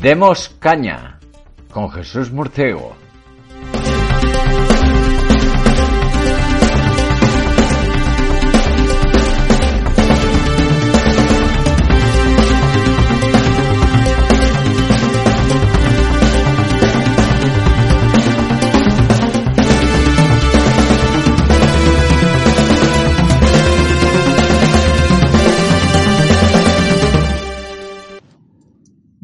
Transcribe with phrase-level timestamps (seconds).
[0.00, 1.18] Demos caña
[1.72, 3.07] con Jesús Murciego.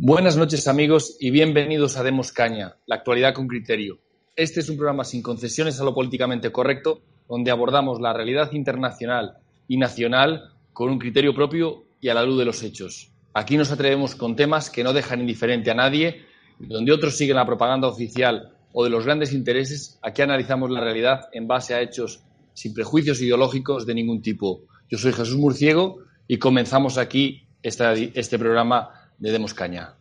[0.07, 4.01] Buenas noches amigos y bienvenidos a Demos Caña, la actualidad con criterio.
[4.37, 9.39] Este es un programa sin concesiones a lo políticamente correcto, donde abordamos la realidad internacional
[9.67, 13.13] y nacional con un criterio propio y a la luz de los hechos.
[13.33, 16.27] Aquí nos atrevemos con temas que no dejan indiferente a nadie,
[16.59, 21.31] donde otros siguen la propaganda oficial o de los grandes intereses, aquí analizamos la realidad
[21.33, 24.65] en base a hechos sin prejuicios ideológicos de ningún tipo.
[24.91, 29.95] Yo soy Jesús Murciego y comenzamos aquí este programa de Demos Caña.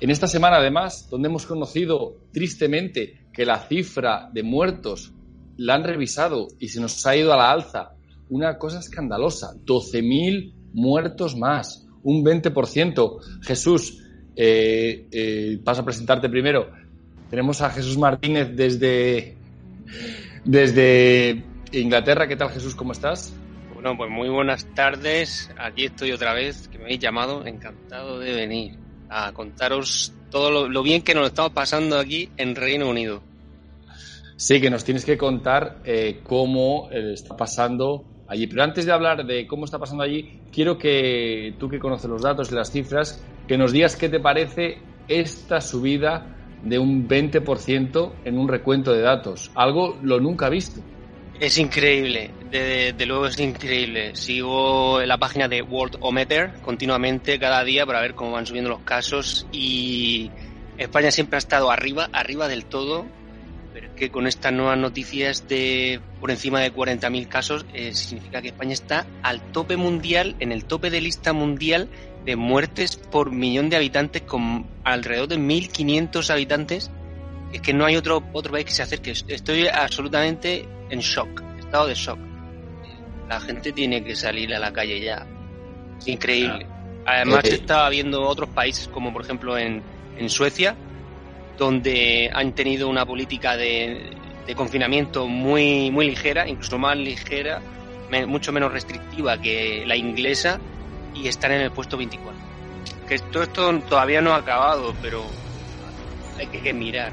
[0.00, 5.12] En esta semana, además, donde hemos conocido tristemente que la cifra de muertos
[5.56, 7.94] la han revisado y se nos ha ido a la alza,
[8.28, 13.42] una cosa escandalosa, 12.000 muertos más, un 20%.
[13.42, 14.04] Jesús,
[14.36, 16.70] eh, eh, a presentarte primero.
[17.28, 19.34] Tenemos a Jesús Martínez desde,
[20.44, 22.28] desde Inglaterra.
[22.28, 22.76] ¿Qué tal, Jesús?
[22.76, 23.32] ¿Cómo estás?
[23.86, 25.48] Bueno, pues muy buenas tardes.
[25.56, 27.46] Aquí estoy otra vez, que me habéis llamado.
[27.46, 28.72] Encantado de venir
[29.08, 33.22] a contaros todo lo, bien que nos estamos pasando aquí en Reino Unido.
[34.36, 38.48] Sí, que nos tienes que contar eh, cómo eh, está pasando allí.
[38.48, 42.22] Pero antes de hablar de cómo está pasando allí, quiero que tú que conoces los
[42.22, 48.12] datos y las cifras, que nos digas qué te parece esta subida de un 20%
[48.24, 49.52] en un recuento de datos.
[49.54, 50.80] Algo lo nunca visto.
[51.38, 54.16] Es increíble, de, luego es increíble.
[54.16, 58.80] Sigo la página de World Ometer continuamente cada día para ver cómo van subiendo los
[58.80, 60.30] casos y
[60.78, 63.04] España siempre ha estado arriba, arriba del todo,
[63.74, 68.40] pero es que con estas nuevas noticias de por encima de 40.000 casos eh, significa
[68.40, 71.90] que España está al tope mundial, en el tope de lista mundial
[72.24, 76.90] de muertes por millón de habitantes con alrededor de 1.500 habitantes
[77.56, 79.10] es que no hay otro, otro país que se acerque.
[79.10, 82.18] Estoy absolutamente en shock, estado de shock.
[83.28, 85.26] La gente tiene que salir a la calle ya.
[85.98, 86.66] Es increíble.
[87.06, 89.82] Además, eh, estaba viendo otros países, como por ejemplo en,
[90.18, 90.76] en Suecia,
[91.56, 94.10] donde han tenido una política de,
[94.46, 97.62] de, confinamiento muy, muy ligera, incluso más ligera,
[98.26, 100.60] mucho menos restrictiva que la inglesa,
[101.14, 102.38] y están en el puesto 24.
[103.08, 105.24] Que todo esto todavía no ha acabado, pero
[106.38, 107.12] hay que mirar.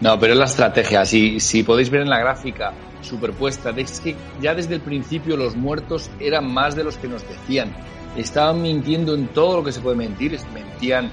[0.00, 1.04] No, pero es la estrategia.
[1.04, 5.56] Si, si podéis ver en la gráfica superpuesta, es que ya desde el principio los
[5.56, 7.74] muertos eran más de los que nos decían.
[8.16, 10.38] Estaban mintiendo en todo lo que se puede mentir.
[10.52, 11.10] Mentían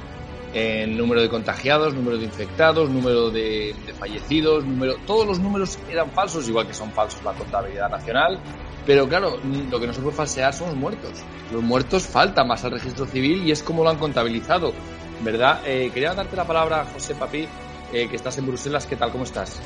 [0.54, 6.12] en número de contagiados, número de infectados, número de, fallecidos, número, todos los números eran
[6.12, 8.40] falsos, igual que son falsos la contabilidad nacional.
[8.86, 9.40] Pero claro,
[9.72, 11.24] lo que no se puede falsear son los muertos.
[11.52, 14.74] Los muertos faltan más al registro civil y es como lo han contabilizado,
[15.22, 15.62] ¿verdad?
[15.66, 17.48] Eh, quería darte la palabra, José Papi,
[17.94, 18.86] eh, que estás en Bruselas.
[18.88, 19.12] ¿Qué tal?
[19.12, 19.62] ¿Cómo estás?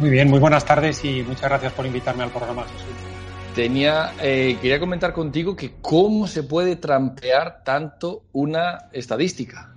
[0.00, 2.94] Muy bien, muy buenas tardes y muchas gracias por invitarme al programa, Jesús.
[3.54, 9.74] Tenía, eh, quería comentar contigo que cómo se puede trampear tanto una estadística.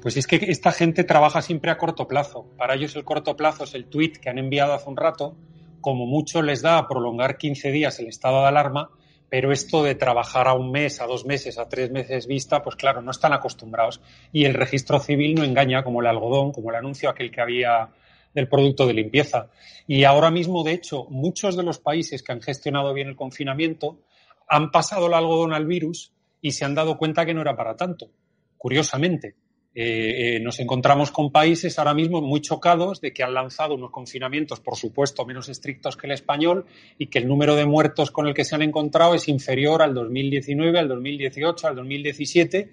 [0.00, 2.46] Pues es que esta gente trabaja siempre a corto plazo.
[2.56, 5.36] Para ellos el corto plazo es el tweet que han enviado hace un rato.
[5.80, 8.90] Como mucho les da a prolongar 15 días el estado de alarma,
[9.34, 12.76] pero esto de trabajar a un mes, a dos meses, a tres meses vista, pues
[12.76, 14.00] claro, no están acostumbrados.
[14.32, 17.88] Y el registro civil no engaña como el algodón, como el anuncio aquel que había
[18.32, 19.48] del producto de limpieza.
[19.88, 23.98] Y ahora mismo, de hecho, muchos de los países que han gestionado bien el confinamiento
[24.46, 27.74] han pasado el algodón al virus y se han dado cuenta que no era para
[27.74, 28.10] tanto,
[28.56, 29.34] curiosamente.
[29.76, 33.90] Eh, eh, nos encontramos con países ahora mismo muy chocados de que han lanzado unos
[33.90, 36.66] confinamientos, por supuesto, menos estrictos que el español
[36.96, 39.92] y que el número de muertos con el que se han encontrado es inferior al
[39.92, 42.70] 2019, al 2018, al 2017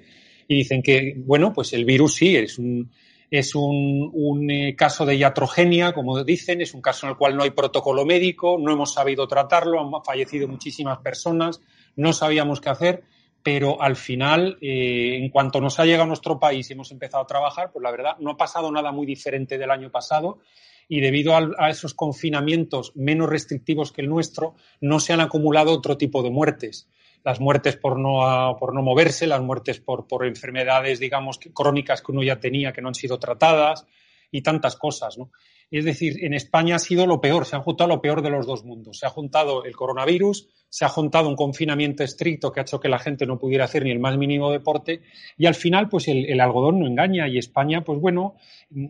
[0.47, 2.91] y dicen que, bueno, pues el virus sí es un,
[3.31, 7.35] es un, un eh, caso de iatrogenia, como dicen, es un caso en el cual
[7.35, 11.61] no hay protocolo médico, no hemos sabido tratarlo, han fallecido muchísimas personas,
[11.95, 13.03] no sabíamos qué hacer
[13.43, 17.23] pero al final, eh, en cuanto nos ha llegado a nuestro país y hemos empezado
[17.23, 20.39] a trabajar, pues la verdad no ha pasado nada muy diferente del año pasado
[20.87, 25.97] y debido a, esos confinamientos menos restrictivos que el nuestro, no se han acumulado otro
[25.97, 26.89] tipo de muertes.
[27.23, 32.11] Las muertes por no, por no moverse, las muertes por, por enfermedades, digamos, crónicas que
[32.11, 33.85] uno ya tenía que no han sido tratadas,
[34.31, 35.31] y tantas cosas, ¿no?
[35.71, 38.45] Es decir, en España ha sido lo peor, se han juntado lo peor de los
[38.45, 38.99] dos mundos.
[38.99, 42.89] Se ha juntado el coronavirus, se ha juntado un confinamiento estricto que ha hecho que
[42.89, 45.01] la gente no pudiera hacer ni el más mínimo deporte
[45.37, 48.35] y al final, pues el, algodón no engaña y España, pues bueno,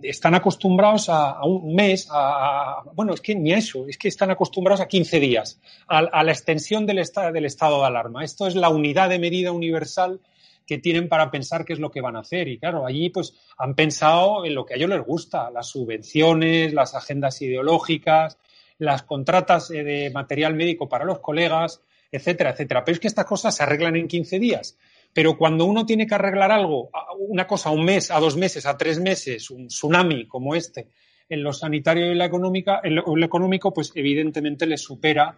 [0.02, 4.32] están acostumbrados a, un mes, a, bueno, es que ni a eso, es que están
[4.32, 7.00] acostumbrados a 15 días, a, la extensión del,
[7.34, 8.24] del estado de alarma.
[8.24, 10.20] Esto es la unidad de medida universal
[10.66, 12.48] que tienen para pensar qué es lo que van a hacer.
[12.48, 16.74] Y claro, allí pues han pensado en lo que a ellos les gusta, las subvenciones,
[16.74, 18.38] las agendas ideológicas,
[18.78, 21.82] las contratas eh, de material médico para los colegas,
[22.12, 22.84] etcétera, etcétera.
[22.84, 24.78] Pero es que estas cosas se arreglan en 15 días.
[25.14, 28.66] Pero cuando uno tiene que arreglar algo, una cosa a un mes, a dos meses,
[28.66, 30.88] a tres meses, un tsunami como este,
[31.28, 35.38] en lo sanitario y la económica, en lo, económico, pues evidentemente le supera.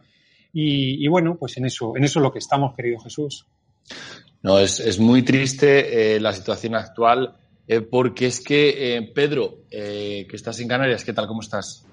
[0.53, 3.47] Y, y, bueno, pues en eso, en eso es lo que estamos, querido Jesús.
[4.43, 9.59] No, es, es muy triste eh, la situación actual, eh, porque es que, eh, Pedro,
[9.69, 11.27] que estás en Canarias, ¿qué tal?
[11.27, 11.87] ¿Cómo estás?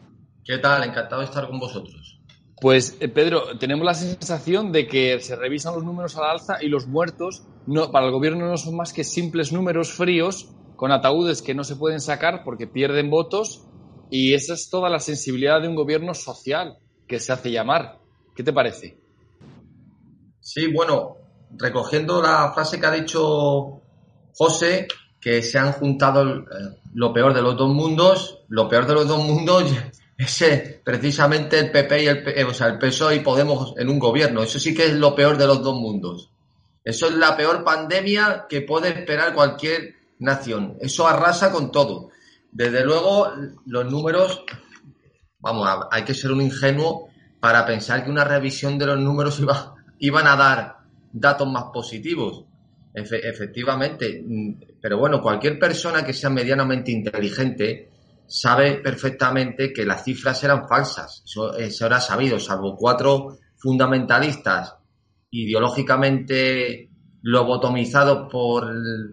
[0.44, 0.82] ¿Qué tal?
[0.82, 2.20] Encantado de estar con vosotros.
[2.60, 6.88] Pues, Pedro, tenemos la sensación de que se revisan los números al alza y los
[6.88, 11.54] muertos no, para el gobierno no son más que simples números fríos con ataúdes que
[11.54, 13.64] no se pueden sacar porque pierden votos
[14.10, 18.00] y esa es toda la sensibilidad de un gobierno social que se hace llamar.
[18.34, 18.98] ¿Qué te parece?
[20.40, 21.19] Sí, bueno,
[21.56, 23.80] recogiendo la frase que ha dicho
[24.34, 24.88] José,
[25.20, 26.44] que se han juntado eh,
[26.94, 29.64] lo peor de los dos mundos, lo peor de los dos mundos
[30.16, 33.98] es precisamente el PP y el, eh, o sea, el PSOE y Podemos en un
[33.98, 34.42] gobierno.
[34.42, 36.30] Eso sí que es lo peor de los dos mundos.
[36.84, 40.76] Eso es la peor pandemia que puede esperar cualquier nación.
[40.80, 42.10] Eso arrasa con todo.
[42.52, 43.32] Desde luego,
[43.66, 44.44] los números,
[45.38, 47.08] vamos, hay que ser un ingenuo
[47.38, 50.79] para pensar que una revisión de los números iba, iban a dar
[51.12, 52.44] datos más positivos.
[52.92, 57.88] efectivamente, mm, pero bueno, cualquier persona que sea medianamente inteligente
[58.26, 61.22] sabe perfectamente que las cifras eran falsas.
[61.24, 64.74] Eso se habrá sabido, salvo cuatro fundamentalistas
[65.30, 66.90] ideológicamente
[67.22, 68.72] lobotomizados por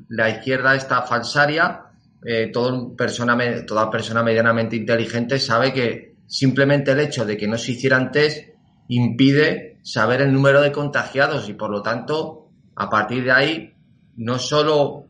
[0.10, 1.84] la izquierda esta falsaria,
[2.26, 2.52] eh,
[2.98, 8.12] persona, toda persona medianamente inteligente sabe que simplemente el hecho de que no se hicieran
[8.12, 8.50] test
[8.88, 13.74] impide saber el número de contagiados y por lo tanto, a partir de ahí,
[14.18, 15.06] no solo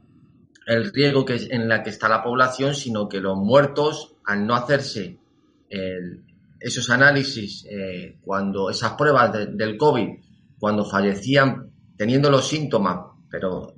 [0.68, 4.54] el riesgo que, en la que está la población, sino que los muertos, al no
[4.54, 5.18] hacerse
[6.60, 10.10] esos análisis, eh, cuando esas pruebas del COVID,
[10.60, 13.00] cuando fallecían teniendo los síntomas,
[13.32, 13.74] pero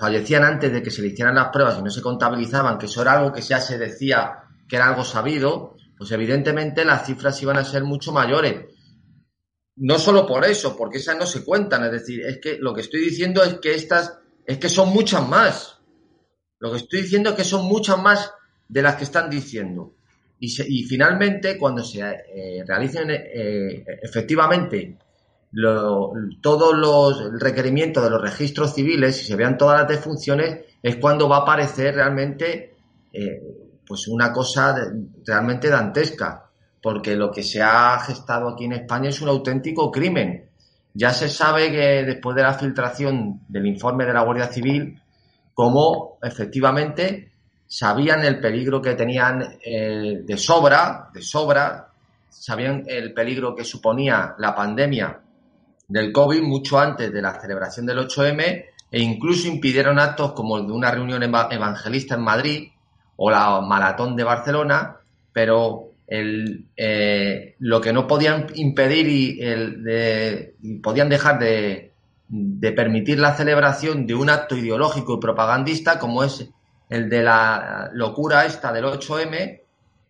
[0.00, 3.02] fallecían antes de que se le hicieran las pruebas y no se contabilizaban, que eso
[3.02, 4.32] era algo que ya se decía
[4.68, 8.66] que era algo sabido, pues evidentemente las cifras iban a ser mucho mayores.
[9.76, 12.82] No solo por eso, porque esas no se cuentan, es decir, es que lo que
[12.82, 15.80] estoy diciendo es que estas, es que son muchas más.
[16.58, 18.32] Lo que estoy diciendo es que son muchas más
[18.68, 19.94] de las que están diciendo.
[20.38, 24.98] Y, y finalmente, cuando se eh, realicen eh, efectivamente
[26.40, 31.28] todos los requerimientos de los registros civiles y se vean todas las defunciones, es cuando
[31.28, 32.76] va a aparecer realmente
[33.12, 33.42] eh,
[33.86, 34.76] pues una cosa
[35.26, 36.49] realmente dantesca
[36.82, 40.48] porque lo que se ha gestado aquí en España es un auténtico crimen.
[40.94, 45.00] Ya se sabe que después de la filtración del informe de la Guardia Civil,
[45.54, 47.32] cómo efectivamente
[47.66, 51.92] sabían el peligro que tenían eh, de sobra, de sobra,
[52.28, 55.20] sabían el peligro que suponía la pandemia
[55.86, 60.66] del COVID mucho antes de la celebración del 8M e incluso impidieron actos como el
[60.66, 62.68] de una reunión evangelista en Madrid
[63.16, 64.96] o la maratón de Barcelona,
[65.32, 71.92] pero el, eh, lo que no podían impedir y, el de, podían dejar de,
[72.28, 76.50] de, permitir la celebración de un acto ideológico y propagandista como es
[76.90, 79.60] el de la locura esta del 8M,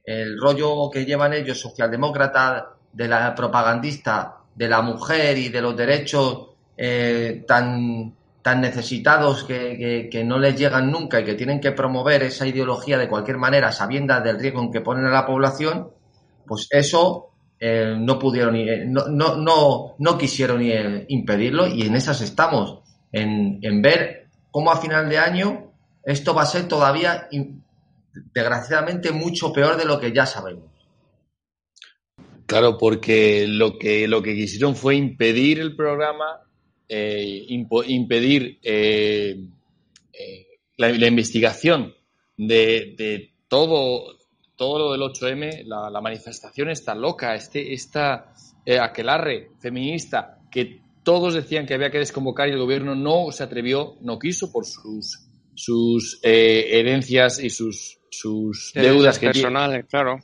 [0.04, 2.64] el rollo que llevan ellos socialdemócratas
[2.95, 10.09] de la propagandista de la mujer y de los derechos eh, tan, tan necesitados que,
[10.11, 13.70] que, no les llegan nunca y que tienen que promover esa ideología de cualquier manera,
[13.70, 15.90] sabiendo del riesgo en que ponen a la población,
[16.47, 21.94] pues eso eh, no pudieron, eh, no, no, no, no quisieron eh, impedirlo y en
[21.94, 22.78] esas estamos,
[23.12, 27.28] en, en, ver cómo a final de año esto va a ser todavía,
[28.32, 30.64] desgraciadamente, mucho peor de lo que ya sabemos.
[32.47, 36.40] Claro, porque lo que, lo que quisieron fue impedir el programa
[36.92, 39.40] eh, impedir eh,
[40.12, 41.94] eh, la, investigación
[42.37, 44.16] de, todo,
[44.56, 48.32] todo lo del 8M, la, manifestación está loca, este, esta
[48.82, 53.94] aquelarre feminista que todos decían que había que desconvocar y el gobierno no se atrevió,
[54.00, 60.18] no quiso por sus sus herencias y sus, sus deudas que personales, claro.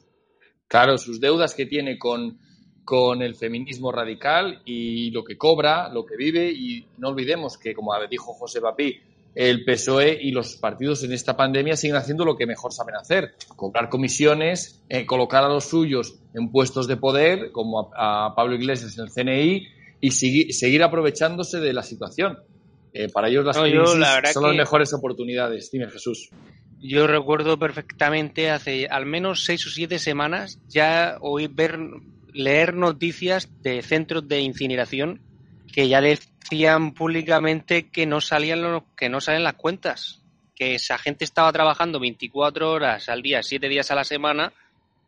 [0.66, 2.40] Claro, sus deudas que tiene con,
[2.86, 6.50] con el feminismo radical y lo que cobra, lo que vive.
[6.52, 8.98] Y no olvidemos que, como dijo José Papí,
[9.34, 13.34] el PSOE y los partidos en esta pandemia siguen haciendo lo que mejor saben hacer,
[13.56, 18.96] cobrar comisiones, eh, colocar a los suyos en puestos de poder, como a, Pablo Iglesias
[18.96, 19.66] en el CNI,
[20.00, 22.38] y seguir aprovechándose de la situación.
[22.92, 25.70] Eh, para ellos las crisis son las mejores oportunidades.
[25.72, 26.30] Dime, Jesús.
[26.80, 31.78] Yo recuerdo perfectamente hace al menos seis o siete semanas ya oí ver,
[32.36, 35.20] leer noticias de centros de incineración
[35.72, 40.22] que ya decían públicamente que no salían los, que no salen las cuentas,
[40.54, 44.52] que esa gente estaba trabajando 24 horas al día, 7 días a la semana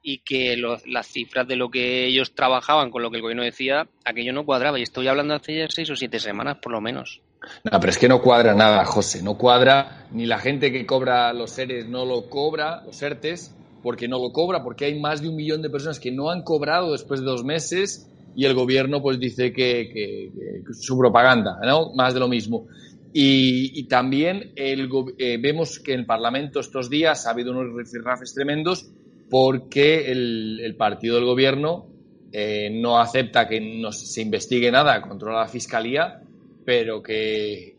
[0.03, 0.57] y que
[0.87, 4.45] las cifras de lo que ellos trabajaban con lo que el gobierno decía, aquello no
[4.45, 4.79] cuadraba.
[4.79, 7.21] Y estoy hablando hace ya seis o siete semanas, por lo menos.
[7.65, 9.23] No, pero es que no cuadra nada, José.
[9.23, 14.09] No cuadra, ni la gente que cobra los seres no lo cobra, los ERTES, porque
[14.09, 16.93] no lo cobra, porque hay más de un millón de personas que no han cobrado
[16.93, 20.31] después de dos meses y el gobierno pues dice que,
[20.73, 21.93] su propaganda, ¿no?
[21.95, 22.67] Más de lo mismo.
[23.13, 28.35] Y, también el, eh, vemos que en el Parlamento estos días ha habido unos rifirrafes
[28.35, 28.91] tremendos
[29.31, 31.87] porque el, partido del gobierno
[32.33, 36.23] eh, no acepta que no se investigue nada, controla la Fiscalía,
[36.65, 37.79] pero que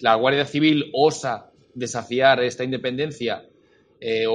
[0.00, 3.44] la Guardia Civil osa desafiar esta independencia,
[4.02, 4.26] eh,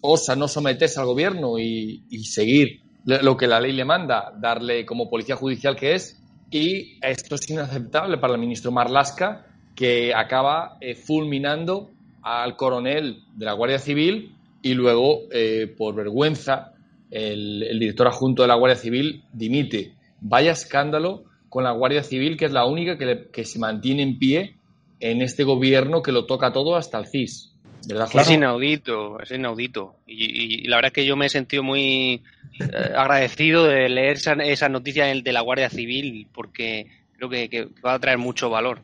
[0.00, 5.10] osa no someterse al gobierno y, seguir lo que la ley le manda, darle como
[5.10, 10.94] policía judicial que es, y esto es inaceptable para el ministro Marlasca, que acaba eh,
[10.94, 11.90] fulminando
[12.22, 16.72] al coronel de la Guardia Civil y luego, eh, por vergüenza,
[17.10, 19.94] el, director adjunto de la Guardia Civil dimite.
[20.20, 24.56] Vaya escándalo con la Guardia Civil, que es la única que, se mantiene en pie
[25.00, 27.53] en este gobierno que lo toca todo hasta el CIS.
[27.88, 29.96] Es inaudito, es inaudito.
[30.06, 32.22] Y, la verdad es que yo me he sentido muy
[32.60, 36.86] eh, agradecido de leer esa, esa, noticia de la Guardia Civil, porque
[37.16, 38.80] creo que va a traer mucho valor.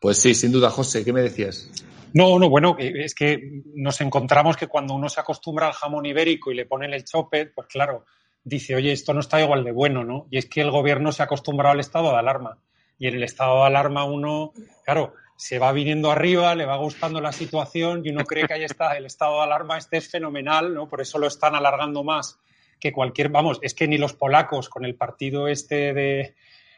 [0.00, 1.70] Pues sí, sin duda, José, ¿qué me decías?
[2.12, 6.50] No, no, bueno, es que nos encontramos que cuando uno se acostumbra al jamón ibérico
[6.50, 8.04] y le ponen el chope, pues claro,
[8.42, 10.26] dice, oye, esto no está igual de bueno, ¿no?
[10.30, 12.58] Y es que el gobierno se ha acostumbrado al estado de alarma.
[12.98, 14.52] Y en el estado de alarma uno,
[14.84, 18.64] claro, se va viniendo arriba, le va gustando la situación y uno cree que ahí
[18.64, 20.86] está, el estado de alarma este es fenomenal, ¿no?
[20.86, 22.38] Por eso lo están alargando más
[22.78, 26.34] que cualquier, vamos, es que ni los polacos con el partido este de,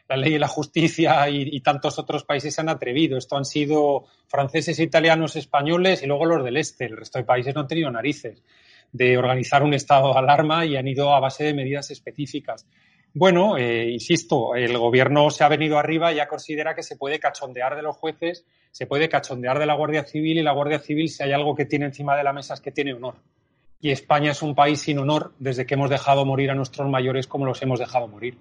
[0.07, 3.17] la ley y la justicia y, tantos otros países se han atrevido.
[3.17, 6.85] Esto han sido franceses, italianos, españoles y luego los del este.
[6.85, 8.43] El resto de países no han tenido narices
[8.93, 12.65] de organizar un estado de alarma y han ido a base de medidas específicas.
[13.13, 17.19] Bueno, eh, insisto, el gobierno se ha venido arriba y ya considera que se puede
[17.19, 21.09] cachondear de los jueces, se puede cachondear de la Guardia Civil y la Guardia Civil,
[21.09, 23.15] si hay algo que tiene encima de la mesa, es que tiene honor.
[23.79, 27.27] Y España es un país sin honor desde que hemos dejado morir a nuestros mayores
[27.27, 28.37] como los hemos dejado morir.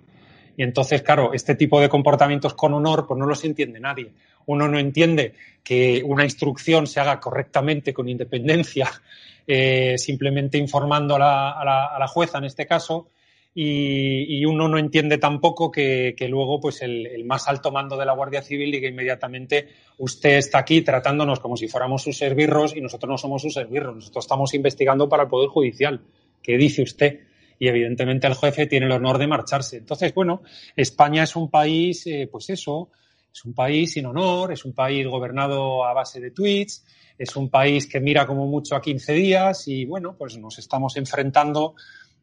[0.56, 4.12] Y entonces, claro, este tipo de comportamientos con honor, pues no los entiende nadie.
[4.46, 8.90] Uno no entiende que una instrucción se haga correctamente, con independencia,
[9.46, 13.08] eh, simplemente informando a la, jueza en este caso.
[13.54, 18.42] Y, uno no entiende tampoco que, luego pues el, más alto mando de la Guardia
[18.42, 19.68] Civil diga inmediatamente
[19.98, 23.94] usted está aquí tratándonos como si fuéramos sus servirros y nosotros no somos sus servirros,
[23.94, 26.00] nosotros estamos investigando para el Poder Judicial.
[26.42, 27.20] ¿Qué dice usted?
[27.62, 29.76] y evidentemente el jefe tiene el honor de marcharse.
[29.76, 30.42] Entonces, bueno,
[30.74, 32.90] España es un país, eh, pues eso,
[33.32, 36.84] es un país sin honor, es un país gobernado a base de tweets,
[37.16, 40.96] es un país que mira como mucho a 15 días y bueno, pues nos estamos
[40.96, 41.76] enfrentando,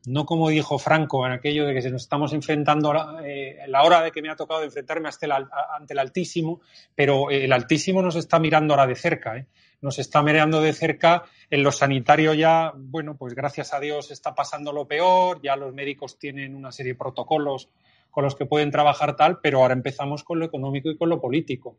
[0.05, 4.01] no como dijo Franco en aquello de que se nos estamos enfrentando eh, la hora
[4.01, 6.61] de que me ha tocado enfrentarme ante el Altísimo,
[6.95, 9.37] pero el Altísimo nos está mirando ahora de cerca.
[9.37, 9.45] ¿eh?
[9.81, 11.23] nos está mirando de cerca.
[11.49, 15.73] En lo sanitario ya, bueno, pues gracias a Dios está pasando lo peor, ya los
[15.73, 17.69] médicos tienen una serie de protocolos
[18.11, 21.21] con los que pueden trabajar tal, pero ahora empezamos con lo económico y con lo
[21.21, 21.77] político.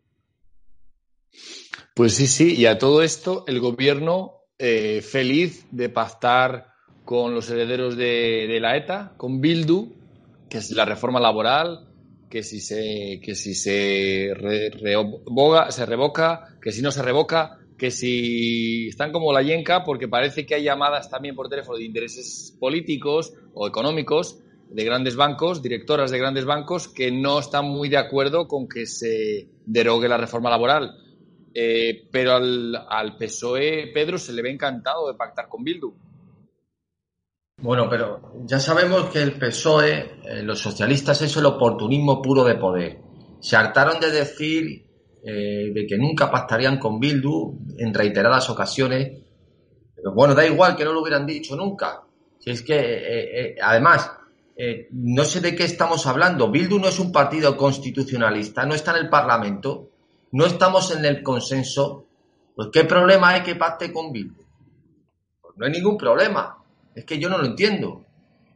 [1.94, 6.69] Pues sí, sí, y a todo esto el gobierno eh, feliz de pactar
[7.04, 9.92] con los herederos de, la ETA, con Bildu,
[10.48, 11.86] que es la reforma laboral,
[12.28, 18.88] que si se, que si se, se revoca, que si no se revoca, que si
[18.88, 23.32] están como la yenca, porque parece que hay llamadas también por teléfono de intereses políticos
[23.54, 24.38] o económicos
[24.68, 28.86] de grandes bancos, directoras de grandes bancos, que no están muy de acuerdo con que
[28.86, 30.94] se derogue la reforma laboral.
[31.52, 35.92] Eh, pero al, al, PSOE, Pedro, se le ve encantado de pactar con Bildu.
[37.62, 42.54] Bueno, pero ya sabemos que el PSOE, eh, los socialistas, es el oportunismo puro de
[42.54, 42.98] poder.
[43.40, 44.90] Se hartaron de decir
[45.22, 49.22] eh, de que nunca pactarían con Bildu en reiteradas ocasiones.
[49.94, 52.02] Pero bueno, da igual que no lo hubieran dicho nunca.
[52.38, 54.12] Si es que, eh, eh, además,
[54.92, 56.50] no sé de qué estamos hablando.
[56.50, 59.90] Bildu no es un partido constitucionalista, no está en el Parlamento,
[60.32, 62.06] no estamos en el consenso.
[62.54, 64.42] Pues, ¿qué problema hay que pacte con Bildu?
[65.40, 66.59] Pues no hay ningún problema.
[67.00, 68.04] Es que yo no lo entiendo.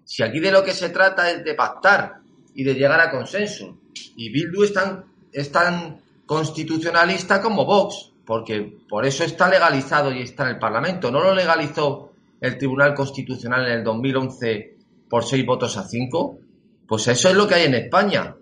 [0.04, 2.16] Si aquí de lo que se trata es de pactar
[2.54, 3.78] y de llegar a consenso.
[4.16, 10.20] Y Bildu es tan, es tan constitucionalista como Vox, porque por eso está legalizado y
[10.20, 11.10] está en el Parlamento.
[11.10, 14.76] No lo legalizó el Tribunal Constitucional en el 2011
[15.08, 16.38] por seis votos a cinco.
[16.86, 18.36] Pues eso es lo que hay en España.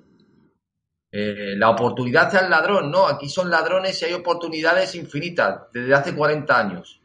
[1.12, 6.12] Eh, la oportunidad al ladrón, no, aquí son ladrones y hay oportunidades infinitas desde hace
[6.12, 7.01] 40 años.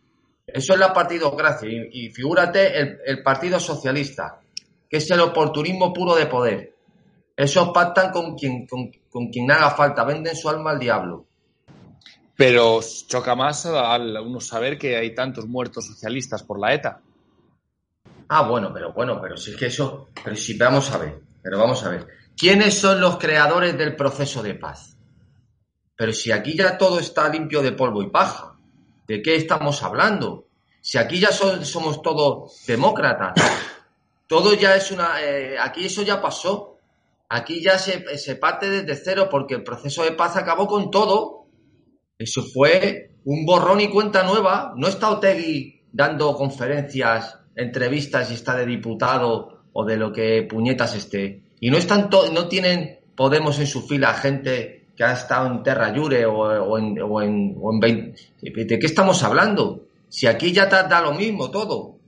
[0.47, 4.39] Eso es la partidocracia y, y figúrate el, el, Partido Socialista,
[4.89, 6.73] que es el oportunismo puro de poder.
[7.35, 11.25] Esos pactan con quien, con, con quien haga falta, venden su alma al diablo.
[12.37, 17.01] Pero choca más al uno saber que hay tantos muertos socialistas por la ETA.
[18.29, 21.59] Ah, bueno, pero bueno, pero si es que eso, pero si vamos a ver, pero
[21.59, 22.07] vamos a ver.
[22.37, 24.97] ¿Quiénes son los creadores del proceso de paz?
[25.95, 28.56] Pero si aquí ya todo está limpio de polvo y paja,
[29.07, 30.47] ¿de qué estamos hablando?
[30.81, 33.33] Si aquí ya somos todos demócratas,
[34.27, 36.75] todo ya es una, eh, aquí eso ya pasó.
[37.29, 41.47] Aquí ya se, se parte desde cero porque el proceso de paz acabó con todo.
[42.17, 44.73] Eso fue un borrón y cuenta nueva.
[44.77, 50.95] No está Otegui dando conferencias, entrevistas y está de diputado o de lo que puñetas
[50.95, 51.43] esté.
[51.59, 55.93] Y no están no tienen Podemos en su fila gente que ha estado en Terra
[55.93, 58.21] Llure o, o, en, o, en, o en 20.
[58.41, 59.85] ¿De qué estamos hablando?
[60.09, 61.99] Si aquí ya da, da lo mismo todo.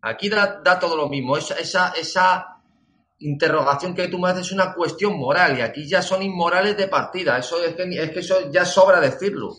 [0.00, 1.36] Aquí da, da todo lo mismo.
[1.36, 2.62] Esa, esa, esa
[3.18, 6.88] interrogación que tú me haces es una cuestión moral y aquí ya son inmorales de
[6.88, 7.38] partida.
[7.38, 9.54] Eso es que, es que eso ya sobra decirlo.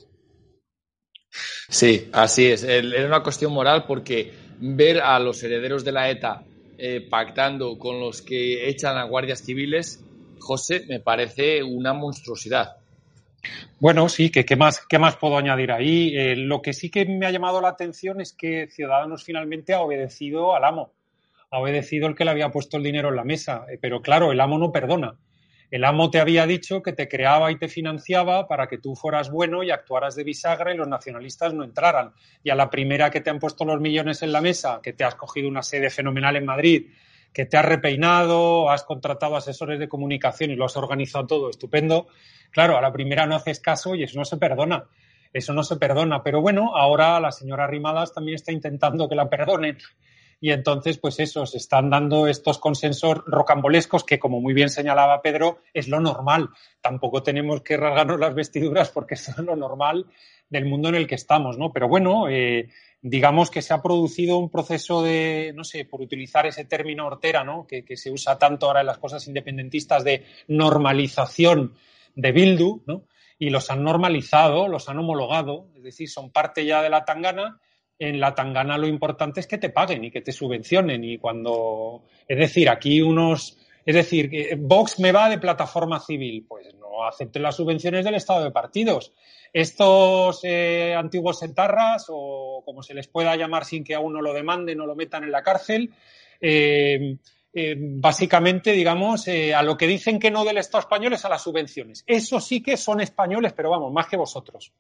[1.70, 2.64] Sí, así es.
[2.64, 6.44] Era una cuestión moral porque ver a los herederos de la ETA
[6.78, 10.04] eh, pactando con los que echan a guardias civiles,
[10.44, 12.78] José, me parece una monstruosidad.
[13.80, 16.16] Bueno, sí, que qué más, qué más puedo añadir ahí.
[16.16, 19.82] Eh, lo que sí que me ha llamado la atención es que Ciudadanos finalmente ha
[19.82, 20.94] obedecido al amo
[21.54, 23.66] ha obedecido el que le había puesto el dinero en la mesa.
[23.72, 25.20] Eh, pero claro, el amo no perdona.
[25.70, 29.30] El amo te había dicho que te creaba y te financiaba para que tú fueras
[29.30, 32.12] bueno y actuaras de bisagra y los nacionalistas no entraran.
[32.44, 35.04] Y a la primera que te han puesto los millones en la mesa, que te
[35.04, 36.88] has cogido una sede fenomenal en Madrid,
[37.34, 42.08] que te has repeinado, has contratado asesores de comunicación y lo has organizado todo estupendo,
[42.52, 44.86] claro, a la primera no haces caso y eso no se perdona.
[45.34, 46.22] Eso no se perdona.
[46.22, 49.80] Pero bueno, ahora la señora Rimadas también está intentando que la perdonen
[50.40, 55.22] y entonces, pues eso, se están dando estos consensos rocambolescos que, como muy bien señalaba
[55.22, 56.50] Pedro, es lo normal.
[56.82, 60.06] Tampoco tenemos que rasgarnos las vestiduras porque es lo normal
[60.50, 61.72] del mundo en el que estamos, ¿no?
[61.72, 62.70] Pero bueno, eh,
[63.02, 67.44] digamos que se ha producido un proceso de, no sé, por utilizar ese término hortera,
[67.44, 67.66] ¿no?
[67.66, 71.76] Que, que se usa tanto ahora en las cosas independentistas de normalización
[72.16, 73.04] de Bildu, ¿no?
[73.40, 77.60] Y los han normalizado, los han homologado, es decir, son parte ya de la tangana
[78.00, 81.04] en la tangana lo importante es que te paguen y que te subvencionen.
[81.04, 86.74] Y cuando, es decir, aquí unos, es decir, Vox me va de plataforma civil, pues
[86.76, 89.14] no acepte las subvenciones del Estado de partidos.
[89.54, 94.34] Estos eh, antiguos etarras, o como se les pueda llamar sin que a uno lo
[94.34, 95.92] demanden o lo metan en la cárcel,
[96.42, 97.18] eh,
[97.54, 101.44] eh, básicamente, digamos, a lo que dicen que no del Estado español es a las
[101.44, 102.04] subvenciones.
[102.08, 104.74] Eso sí que son españoles, pero vamos, más que vosotros.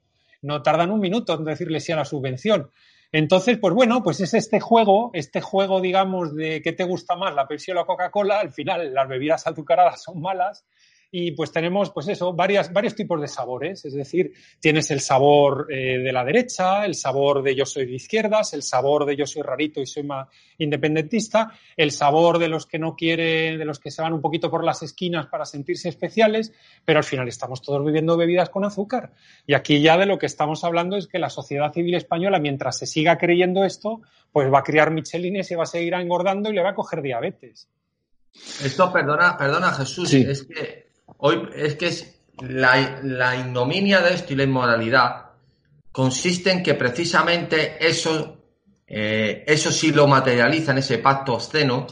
[0.43, 2.69] No tardan un minuto en decirle sí a la subvención.
[3.11, 7.33] Entonces, pues bueno, pues es este juego, este juego, digamos, de qué te gusta más,
[7.33, 8.39] la Pepsi o la Coca-Cola.
[8.39, 10.65] Al final, las bebidas azucaradas son malas
[11.15, 13.85] y pues tenemos, pues eso, varias, varios tipos de sabores.
[13.85, 17.93] Es decir, tienes el sabor eh, de la derecha, el sabor de yo soy de
[17.93, 22.65] izquierdas, el sabor de yo soy rarito y soy más independentista, el sabor de los
[22.65, 25.87] que no quieren, de los que se van un poquito por las esquinas para sentirse
[25.87, 26.51] especiales,
[26.83, 29.11] pero al final estamos todos viviendo bebidas con azúcar.
[29.45, 32.79] Y aquí ya de lo que estamos hablando es que la sociedad civil española, mientras
[32.79, 36.53] se siga creyendo esto, pues va a criar michelines y va a seguir engordando y
[36.53, 37.69] le va a coger diabetes.
[38.63, 40.25] Esto, perdona, perdona Jesús, sí.
[40.27, 40.82] es que
[41.17, 45.31] Hoy es que es la, la, ignominia de esto y la inmoralidad
[45.91, 48.37] consiste en que precisamente eso,
[48.87, 51.85] eh, eso sí lo materializa en ese pacto obsceno,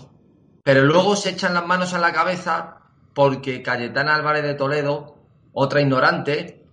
[0.64, 2.78] pero luego se echan las manos a la cabeza
[3.14, 5.18] porque Cayetana Álvarez de Toledo,
[5.54, 6.66] otra ignorante,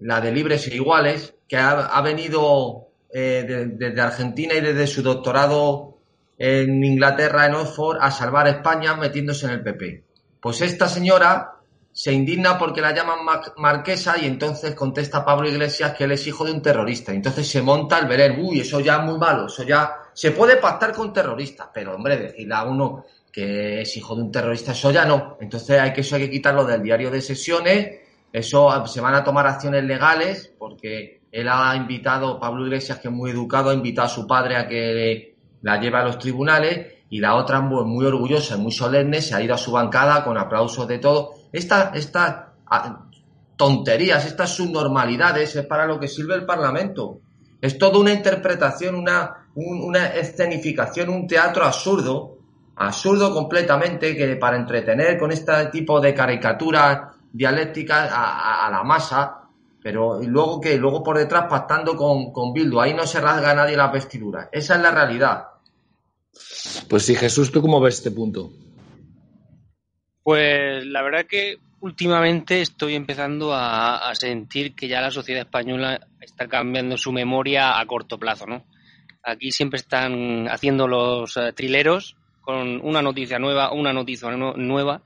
[0.00, 4.86] la de Libres e Iguales, que ha, ha venido eh, de, desde Argentina y desde
[4.86, 5.98] su doctorado
[6.38, 10.04] en Inglaterra, en Oxford, a salvar España metiéndose en el PP.
[10.40, 11.61] Pues esta señora
[11.92, 13.18] se indigna porque la llaman
[13.58, 17.12] marquesa y entonces contesta Pablo Iglesias que él es hijo de un terrorista.
[17.12, 20.56] Entonces se monta el verer, uy, eso ya es muy malo, eso ya se puede
[20.56, 24.90] pactar con terroristas, pero hombre, decirle a uno que es hijo de un terrorista, eso
[24.90, 25.36] ya no.
[25.40, 28.00] Entonces hay que eso hay que quitarlo del diario de sesiones,
[28.32, 33.14] eso se van a tomar acciones legales porque él ha invitado, Pablo Iglesias, que es
[33.14, 37.20] muy educado, ha invitado a su padre a que la lleve a los tribunales y
[37.20, 40.88] la otra muy orgullosa y muy solemne se ha ido a su bancada con aplausos
[40.88, 41.41] de todo.
[41.52, 42.54] Estas esta,
[43.56, 47.20] tonterías, estas subnormalidades es para lo que sirve el Parlamento.
[47.60, 52.38] Es toda una interpretación, una, una escenificación, un teatro absurdo,
[52.76, 59.42] absurdo completamente, que para entretener con este tipo de caricaturas dialécticas a, la masa,
[59.80, 63.88] pero luego que luego por detrás pactando con, con ahí no se rasga nadie la
[63.88, 64.48] vestidura.
[64.50, 65.44] Esa es la realidad.
[66.88, 68.50] Pues sí, Jesús, ¿tú cómo ves este punto?
[70.22, 76.46] Pues la verdad que últimamente estoy empezando a, sentir que ya la sociedad española está
[76.46, 78.64] cambiando su memoria a corto plazo, ¿no?
[79.24, 85.02] Aquí siempre están haciendo los eh, trileros con una noticia nueva, una noticia nueva,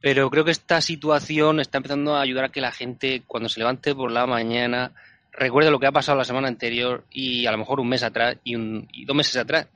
[0.00, 3.60] pero creo que esta situación está empezando a ayudar a que la gente cuando se
[3.60, 4.92] levante por la mañana
[5.32, 8.36] recuerde lo que ha pasado la semana anterior y a lo mejor un mes atrás
[8.44, 9.68] y, un, y dos meses atrás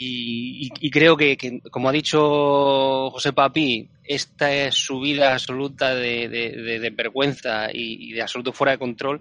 [0.00, 8.22] y, creo que, como ha dicho José Papi, esta subida absoluta de, vergüenza y, de
[8.22, 9.20] absoluto fuera de control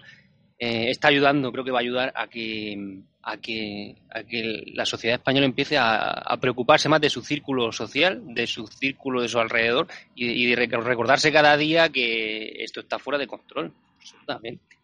[0.60, 4.86] eh, está ayudando, creo que va a ayudar a que, a que, a que la
[4.86, 9.40] sociedad española empiece a, preocuparse más de su círculo social, de su círculo de su
[9.40, 14.77] alrededor y, de recordarse cada día que esto está fuera de control, absolutamente.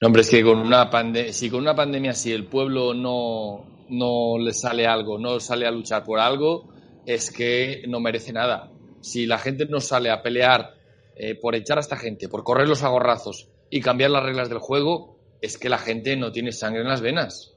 [0.00, 0.90] No, hombre, es que con una
[1.32, 5.70] si con una pandemia si el pueblo no, no le sale algo, no sale a
[5.70, 6.72] luchar por algo,
[7.06, 8.70] es que no merece nada.
[9.00, 10.74] Si la gente no sale a pelear
[11.16, 14.58] eh, por echar a esta gente, por correr los agorrazos y cambiar las reglas del
[14.58, 17.54] juego, es que la gente no tiene sangre en las venas.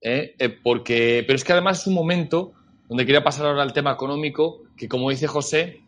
[0.00, 0.34] ¿eh?
[0.38, 2.52] Eh, porque, pero es que además es un momento
[2.88, 5.81] donde quería pasar ahora al tema económico, que como dice José,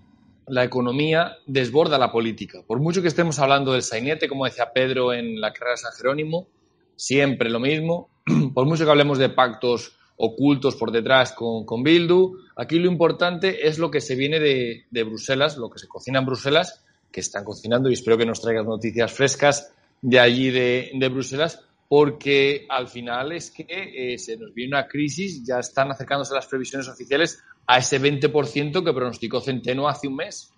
[0.46, 2.62] la economía desborda la política.
[2.66, 5.92] Por mucho que estemos hablando del sainete, como decía Pedro en la carrera de San
[5.92, 6.48] Jerónimo,
[6.96, 8.10] siempre lo mismo,
[8.54, 13.66] por mucho que hablemos de pactos ocultos por detrás con, con Bildu, aquí lo importante
[13.66, 17.20] es lo que se viene de, de, Bruselas, lo que se cocina en Bruselas, que
[17.20, 22.66] están cocinando y espero que nos traigan noticias frescas de allí de, de Bruselas, porque
[22.68, 26.88] al final es que eh, se nos viene una crisis, ya están acercándose las previsiones
[26.88, 30.52] oficiales a ese 20% que pronosticó Centeno hace un mes.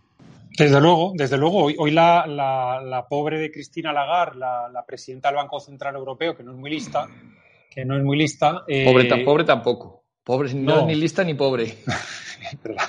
[0.57, 1.65] Desde luego, desde luego.
[1.65, 6.43] Hoy, hoy la, la, pobre de Cristina Lagarde, la, presidenta del Banco Central Europeo, que
[6.43, 7.07] no es muy lista,
[7.71, 8.65] que no es muy lista.
[8.67, 10.05] Eh, pobre, pobre tampoco.
[10.25, 11.65] Pobre, no, es ni lista ni pobre.
[12.53, 12.89] es verdad,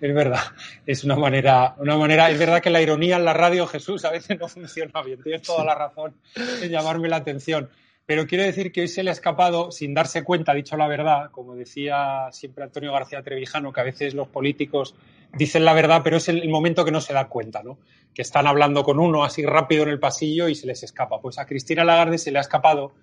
[0.00, 0.40] es verdad.
[0.86, 4.10] Es una manera, una manera, es verdad que la ironía en la radio, Jesús, a
[4.10, 5.20] veces no funciona bien.
[5.22, 6.14] Tienes toda la razón
[6.62, 7.68] en llamarme la atención.
[8.08, 11.30] Pero quiero decir que hoy se le ha escapado, sin darse cuenta, dicho la verdad,
[11.30, 14.94] como decía siempre Antonio García Trevijano, que a veces los políticos
[15.34, 17.78] dicen la verdad, pero es el momento que no se da cuenta, ¿no?
[18.14, 21.20] Que están hablando con uno así rápido en el pasillo y se les escapa.
[21.20, 22.94] Pues a Cristina Lagarde se le ha escapado,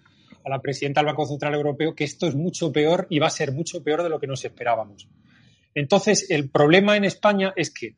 [0.43, 3.29] a la presidenta del Banco Central Europeo, que esto es mucho peor y va a
[3.29, 5.07] ser mucho peor de lo que nos esperábamos.
[5.75, 7.93] Entonces, el problema en España es que,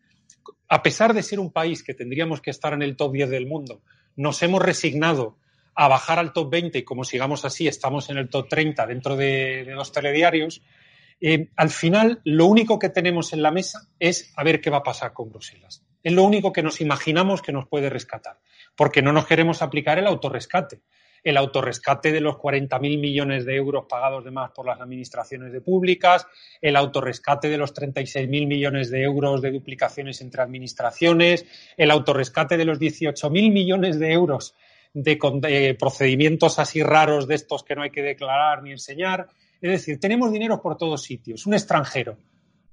[0.67, 3.48] a pesar de ser un país que tendríamos que estar en el top 10 del
[3.48, 3.82] mundo,
[4.17, 5.38] nos hemos resignado
[5.80, 9.16] a bajar al top 20 y como sigamos así, estamos en el top 30 dentro
[9.16, 10.63] de, dos telediarios,
[11.22, 14.78] eh, al final lo único que tenemos en la mesa es a ver qué va
[14.78, 15.84] a pasar con Bruselas.
[16.02, 18.40] Es lo único que nos imaginamos que nos puede rescatar,
[18.76, 20.82] porque no nos queremos aplicar el autorrescate.
[21.24, 25.62] El autorrescate de los 40.000 millones de euros pagados de más por las administraciones de
[25.62, 26.26] públicas,
[26.60, 32.66] el autorrescate de los 36.000 millones de euros de duplicaciones entre administraciones, el autorrescate de
[32.66, 34.56] los 18.000 millones de euros
[35.03, 39.27] de, procedimientos así raros de estos que no hay que declarar ni enseñar.
[39.62, 41.45] Es decir, tenemos dinero por todos sitios.
[41.45, 42.17] Un extranjero,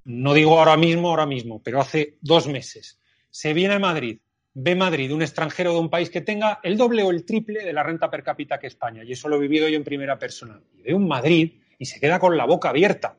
[0.05, 4.19] no digo ahora mismo, ahora mismo, pero hace dos meses, se viene a Madrid,
[4.53, 7.73] ve Madrid, un extranjero de un país que tenga el doble o el triple de
[7.73, 10.59] la renta per cápita que España, y eso lo he vivido yo en primera persona.
[10.77, 13.17] Y ve un Madrid y se queda con la boca abierta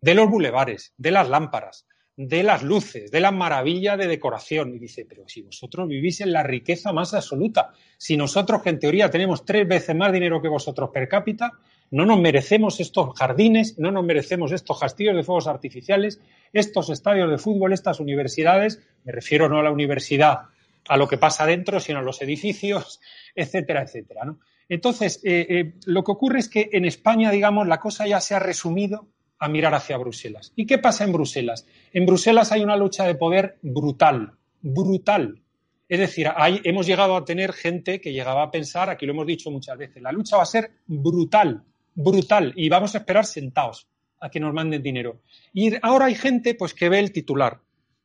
[0.00, 1.86] de los bulevares, de las lámparas,
[2.16, 4.74] de las luces, de la maravilla de decoración.
[4.74, 8.78] Y dice, pero si vosotros vivís en la riqueza más absoluta, si nosotros que en
[8.78, 11.52] teoría tenemos tres veces más dinero que vosotros per cápita,
[11.90, 16.20] no nos merecemos estos jardines, no nos merecemos estos castillos de fuegos artificiales,
[16.52, 20.46] estos estadios de fútbol, estas universidades, me refiero no a la universidad,
[20.88, 23.00] a lo que pasa dentro, sino a los edificios,
[23.34, 24.34] etcétera, etcétera.
[24.68, 28.34] Entonces, eh, eh, lo que ocurre es que en España, digamos, la cosa ya se
[28.34, 30.52] ha resumido a mirar hacia Bruselas.
[30.56, 31.66] ¿Y qué pasa en Bruselas?
[31.92, 35.40] En Bruselas hay una lucha de poder brutal, brutal.
[35.88, 36.28] Es decir,
[36.64, 40.02] hemos llegado a tener gente que llegaba a pensar, aquí lo hemos dicho muchas veces,
[40.02, 41.62] la lucha va a ser brutal,
[41.94, 43.86] brutal, y vamos a esperar sentados
[44.20, 45.20] a que nos manden dinero.
[45.52, 47.60] Y ahora hay gente pues que ve el titular.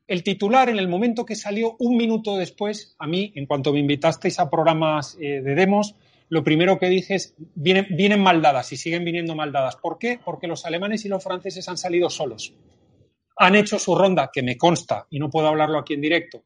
[0.08, 3.80] El titular, en el momento que salió, un minuto después, a mí, en cuanto me
[3.80, 5.96] invitasteis a programas eh, de demos,
[6.30, 8.24] lo primero que dije es, vienen, vienen
[8.72, 9.76] y siguen viniendo mal dadas.
[9.76, 10.20] ¿Por qué?
[10.24, 12.54] Porque los alemanes y los franceses han salido solos.
[13.38, 16.44] Han hecho su ronda, que me consta, y no puedo hablarlo aquí en directo,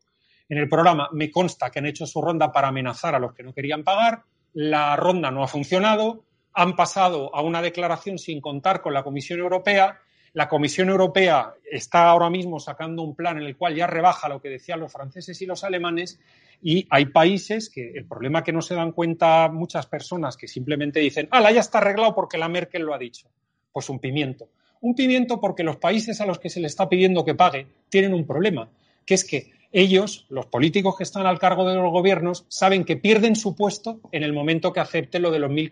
[0.48, 3.44] en el programa, me consta que han hecho su ronda para amenazar a los que
[3.44, 8.82] no querían pagar, la ronda no ha funcionado, han pasado a una declaración sin contar
[8.82, 10.00] con la Comisión Europea,
[10.34, 14.42] la Comisión Europea está ahora mismo sacando un plan en el cual ya rebaja lo
[14.42, 16.20] que decían los franceses y los alemanes
[16.62, 21.00] y hay países que el problema que no se dan cuenta muchas personas que simplemente
[21.00, 23.30] dicen, ¡Hala, ya está arreglado porque la Merkel lo ha dicho!
[23.72, 24.50] Pues un pimiento.
[24.82, 28.14] Un pimiento porque los países a los que se le está pidiendo que pague tienen
[28.14, 28.70] un problema,
[29.06, 32.96] que es que ellos, los políticos que están al cargo de los gobiernos, saben que
[32.96, 35.72] pierden su puesto en el momento que acepten lo de los mil,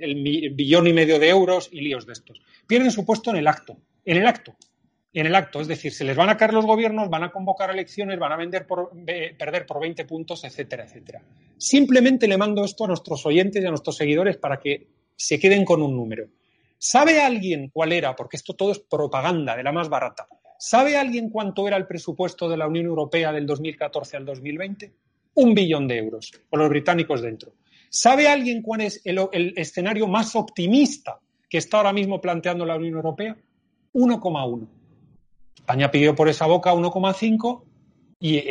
[0.00, 2.40] el billón y medio de euros y líos de estos.
[2.66, 4.56] Pierden su puesto en el acto, en el acto
[5.12, 5.60] en el acto.
[5.60, 8.36] Es decir, se les van a caer los gobiernos, van a convocar elecciones, van a
[8.36, 11.22] vender por, perder por 20 puntos, etcétera, etcétera.
[11.56, 14.86] Simplemente le mando esto a nuestros oyentes y a nuestros seguidores para que
[15.16, 16.28] se queden con un número.
[16.78, 18.16] ¿Sabe alguien cuál era?
[18.16, 20.26] Porque esto todo es propaganda de la más barata.
[20.58, 24.92] ¿Sabe alguien cuánto era el presupuesto de la Unión Europea del 2014 al 2020?
[25.34, 27.54] Un billón de euros, con los británicos dentro.
[27.88, 32.94] ¿Sabe alguien cuál es el escenario más optimista que está ahora mismo planteando la Unión
[32.94, 33.36] Europea?
[33.92, 34.66] 1,1.
[35.54, 37.62] España pidió por esa boca 1,5
[38.18, 38.42] y eh,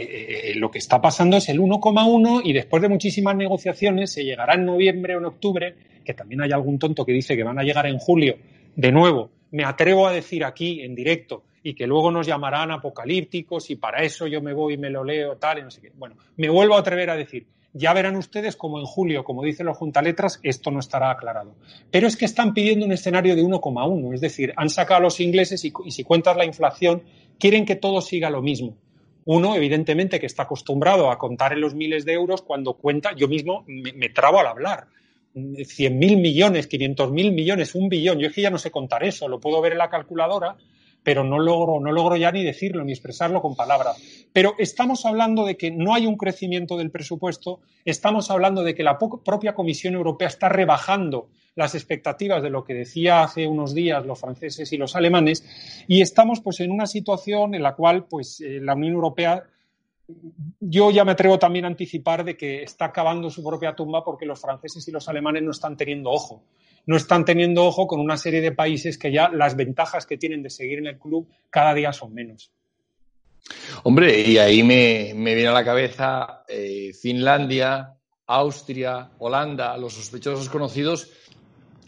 [0.51, 4.55] eh, lo que está pasando es el 1,1 y después de muchísimas negociaciones se llegará
[4.55, 7.63] en noviembre o en octubre, que también hay algún tonto que dice que van a
[7.63, 8.37] llegar en julio.
[8.75, 13.69] De nuevo, me atrevo a decir aquí en directo y que luego nos llamarán apocalípticos
[13.69, 15.91] y para eso yo me voy y me lo leo tal y no sé qué.
[15.95, 19.67] Bueno, me vuelvo a atrever a decir, ya verán ustedes como en julio, como dicen
[19.67, 21.55] los juntaletras, esto no estará aclarado.
[21.91, 25.19] Pero es que están pidiendo un escenario de 1,1, es decir, han sacado a los
[25.19, 27.03] ingleses y, si cuentas la inflación,
[27.37, 28.75] quieren que todo siga lo mismo.
[29.25, 33.27] Uno, evidentemente, que está acostumbrado a contar en los miles de euros, cuando cuenta, yo
[33.27, 34.87] mismo me, trabo al hablar.
[35.35, 38.17] 100.000 millones, 500.000 millones, un billón.
[38.17, 40.57] Yo es que ya no sé contar eso, lo puedo ver en la calculadora
[41.09, 43.97] pero no logro, no logro ya ni decirlo ni expresarlo con palabras.
[44.31, 48.83] Pero estamos hablando de que no hay un crecimiento del presupuesto, estamos hablando de que
[48.83, 54.05] la propia Comisión Europea está rebajando las expectativas de lo que decía hace unos días
[54.05, 55.43] los franceses y los alemanes
[55.87, 59.45] y estamos pues en una situación en la cual pues eh, la Unión Europea
[60.59, 64.27] yo ya me atrevo también a anticipar de que está acabando su propia tumba porque
[64.27, 66.43] los franceses y los alemanes no están teniendo ojo
[66.85, 70.43] no están teniendo ojo con una serie de países que ya las ventajas que tienen
[70.43, 72.51] de seguir en el club cada día son menos.
[73.83, 77.93] Hombre, y ahí me, viene a la cabeza eh, Finlandia,
[78.27, 81.09] Austria, Holanda, los sospechosos conocidos,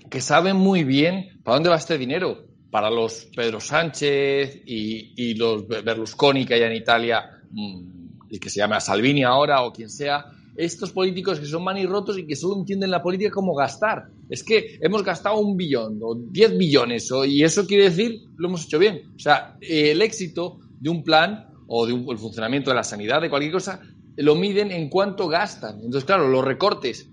[0.10, 2.45] que saben muy bien para dónde va este dinero.
[2.71, 8.60] Para los Pedro Sánchez y, los Berlusconi que hay en Italia, mm, y que se
[8.60, 10.25] llama Salvini ahora o quien sea,
[10.56, 14.08] estos políticos que son manirrotos y que solo entienden la política como gastar.
[14.30, 18.66] Es que hemos gastado un billón o diez billones y eso quiere decir lo hemos
[18.66, 19.12] hecho bien.
[19.16, 23.30] O sea, el éxito de un plan o de el funcionamiento de la sanidad, de
[23.30, 23.82] cualquier cosa,
[24.18, 25.76] lo miden en cuánto gastan.
[25.76, 27.10] Entonces, claro, los recortes,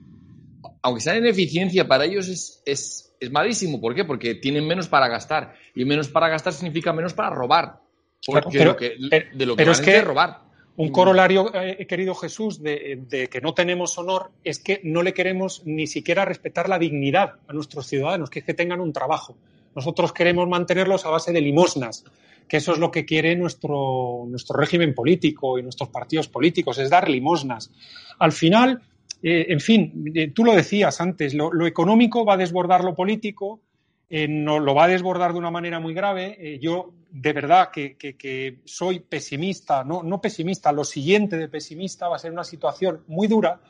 [0.83, 3.81] aunque sean en eficiencia, para ellos es, es, es malísimo.
[3.81, 4.05] ¿Por qué?
[4.05, 5.55] Porque tienen menos para gastar.
[5.75, 7.81] Y menos para gastar significa menos para robar.
[8.27, 8.97] Porque pero, que,
[9.33, 10.48] de lo que es que robar.
[10.79, 15.63] Un corolario, eh, querido Jesús, de, que no tenemos honor es que no le queremos
[15.67, 19.37] ni siquiera respetar la dignidad a nuestros ciudadanos, que es que tengan un trabajo.
[19.75, 22.05] Nosotros queremos mantenerlos a base de limosnas,
[22.47, 26.91] que eso es lo que quiere nuestro, nuestro régimen político y nuestros partidos políticos, es
[26.91, 27.73] dar limosnas.
[28.21, 28.81] Al final,
[29.21, 32.95] eh, en fin, eh, tú lo decías antes, lo, lo, económico va a desbordar lo
[32.95, 33.63] político,
[34.11, 36.59] no, lo va a desbordar de una manera muy grave.
[36.63, 42.19] yo de verdad que, soy pesimista, no, no pesimista, lo siguiente de pesimista va a
[42.19, 43.61] ser una situación muy dura.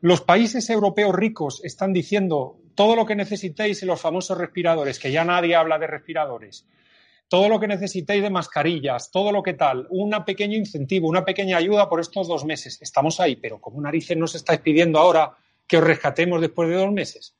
[0.00, 5.12] Los países europeos ricos están diciendo todo lo que necesitéis en los famosos respiradores, que
[5.12, 6.66] ya nadie habla de respiradores,
[7.28, 11.56] todo lo que necesitéis de mascarillas, todo lo que tal, un pequeño incentivo, una pequeña
[11.56, 12.80] ayuda por estos dos meses.
[12.80, 16.92] Estamos ahí, pero como narices nos estáis pidiendo ahora que os rescatemos después de dos
[16.92, 17.34] meses?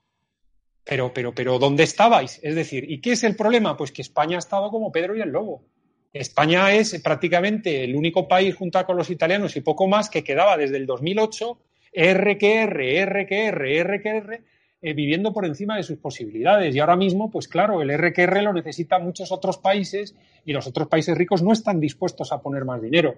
[0.87, 2.39] Pero, pero, pero, ¿dónde estabais?
[2.43, 3.77] Es decir, ¿y qué es el problema?
[3.77, 5.65] Pues que España ha estado como Pedro y el Lobo.
[6.13, 10.57] España es prácticamente el único país, junto con los italianos y poco más, que quedaba
[10.57, 11.59] desde el 2008
[11.97, 14.45] RQR, RQR, RQR,
[14.83, 16.75] eh, viviendo por encima de sus posibilidades.
[16.75, 20.89] Y ahora mismo, pues claro, el RQR lo necesitan muchos otros países y los otros
[20.89, 23.15] países ricos no están dispuestos a poner más dinero.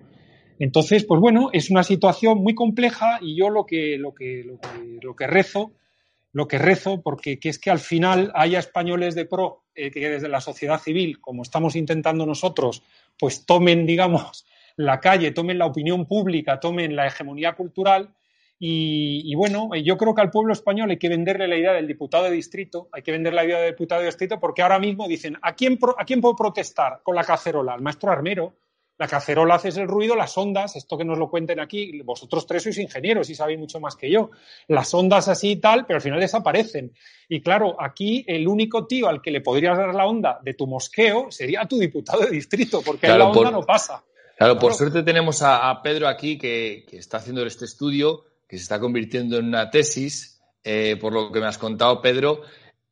[0.60, 4.44] Entonces, pues bueno, es una situación muy compleja y yo lo que, lo que,
[5.02, 5.72] lo que, rezo,
[6.32, 10.08] lo que rezo, porque que es que al final haya españoles de pro eh, que
[10.08, 12.82] desde la sociedad civil, como estamos intentando nosotros,
[13.18, 18.14] pues tomen, digamos, la calle, tomen la opinión pública, tomen la hegemonía cultural.
[18.60, 22.24] Y, bueno, yo creo que al pueblo español hay que venderle la idea del diputado
[22.24, 25.38] de distrito, hay que vender la idea del diputado de distrito, porque ahora mismo dicen,
[25.42, 27.74] ¿a quién, ¿a quién puedo protestar con la cacerola?
[27.74, 28.56] Al maestro armero,
[28.98, 32.64] la cacerola hace el ruido, las ondas, esto que nos lo cuenten aquí, vosotros tres
[32.64, 34.30] sois ingenieros y sabéis mucho más que yo,
[34.66, 36.92] las ondas así y tal, pero al final desaparecen.
[37.28, 40.66] Y claro, aquí el único tío al que le podrías dar la onda de tu
[40.66, 44.02] mosqueo sería tu diputado de distrito, porque la onda no pasa.
[44.36, 48.80] Claro, por suerte tenemos a, Pedro aquí que, está haciendo este estudio, que se está
[48.80, 52.42] convirtiendo en una tesis, eh, por lo que me has contado, Pedro,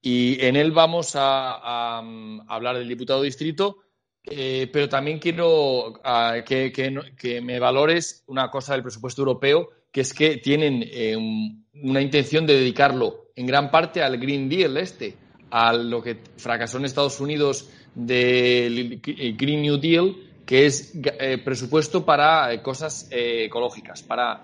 [0.01, 1.99] y en él vamos a
[2.47, 3.86] hablar del diputado de distrito
[4.29, 10.13] eh, pero también quiero ah, que, me valores una cosa del presupuesto europeo, que es
[10.13, 15.15] que tienen eh, una intención de dedicarlo en gran parte al Green Deal este,
[15.51, 22.05] a lo que fracasó en Estados Unidos del Green New Deal, que es eh, presupuesto
[22.05, 24.43] para cosas ecológicas, para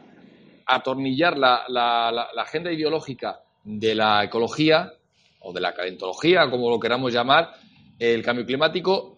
[0.64, 4.92] atornillar la, la agenda ideológica de la ecología
[5.40, 7.52] o de la calentología, como lo queramos llamar,
[7.98, 9.11] el cambio climático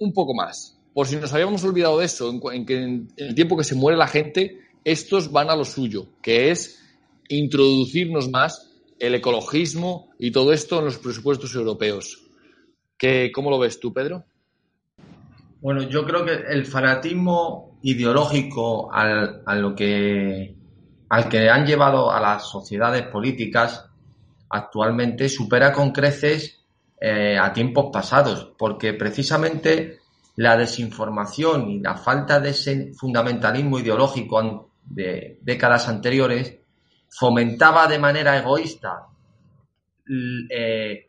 [0.00, 0.76] un poco más.
[0.92, 3.96] Por si nos habíamos olvidado de eso, en, que en el tiempo que se muere
[3.96, 6.82] la gente, estos van a lo suyo, que es
[7.28, 12.26] introducirnos más el ecologismo y todo esto en los presupuestos europeos.
[12.98, 14.24] ¿Qué, ¿Cómo lo ves tú, Pedro?
[15.60, 20.54] Bueno, yo creo que el fanatismo ideológico al, a que,
[21.08, 23.86] al que han llevado a las sociedades políticas
[24.48, 26.59] actualmente supera con creces
[27.00, 30.00] eh, a tiempos pasados, porque precisamente
[30.36, 36.58] la desinformación y la falta de ese fundamentalismo ideológico de décadas anteriores
[37.08, 39.06] fomentaba de manera egoísta,
[40.50, 41.08] eh,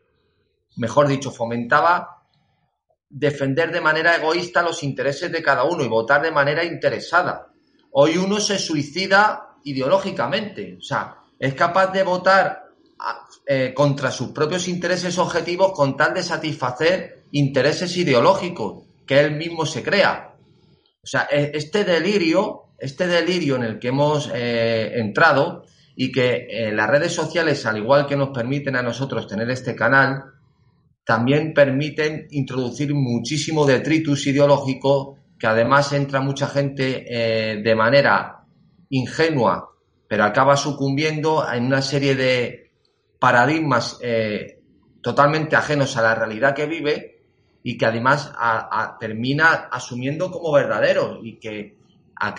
[0.76, 2.24] mejor dicho, fomentaba
[3.08, 7.48] defender de manera egoísta los intereses de cada uno y votar de manera interesada.
[7.90, 12.71] Hoy uno se suicida ideológicamente, o sea, es capaz de votar
[13.54, 19.66] eh, contra sus propios intereses objetivos con tal de satisfacer intereses ideológicos que él mismo
[19.66, 20.36] se crea.
[21.02, 26.46] O sea, e, este delirio, este delirio en el que hemos eh, entrado y que
[26.48, 30.22] eh, las redes sociales, al igual que nos permiten a nosotros tener este canal,
[31.04, 38.44] también permiten introducir muchísimo detritus ideológico, que además entra mucha gente de manera
[38.88, 39.74] ingenua,
[40.08, 42.61] pero acaba sucumbiendo en una serie de
[43.22, 44.58] paradigmas eh,
[45.00, 47.20] totalmente ajenos a la realidad que vive
[47.62, 48.32] y que además
[48.98, 51.76] termina asumiendo como verdadero y que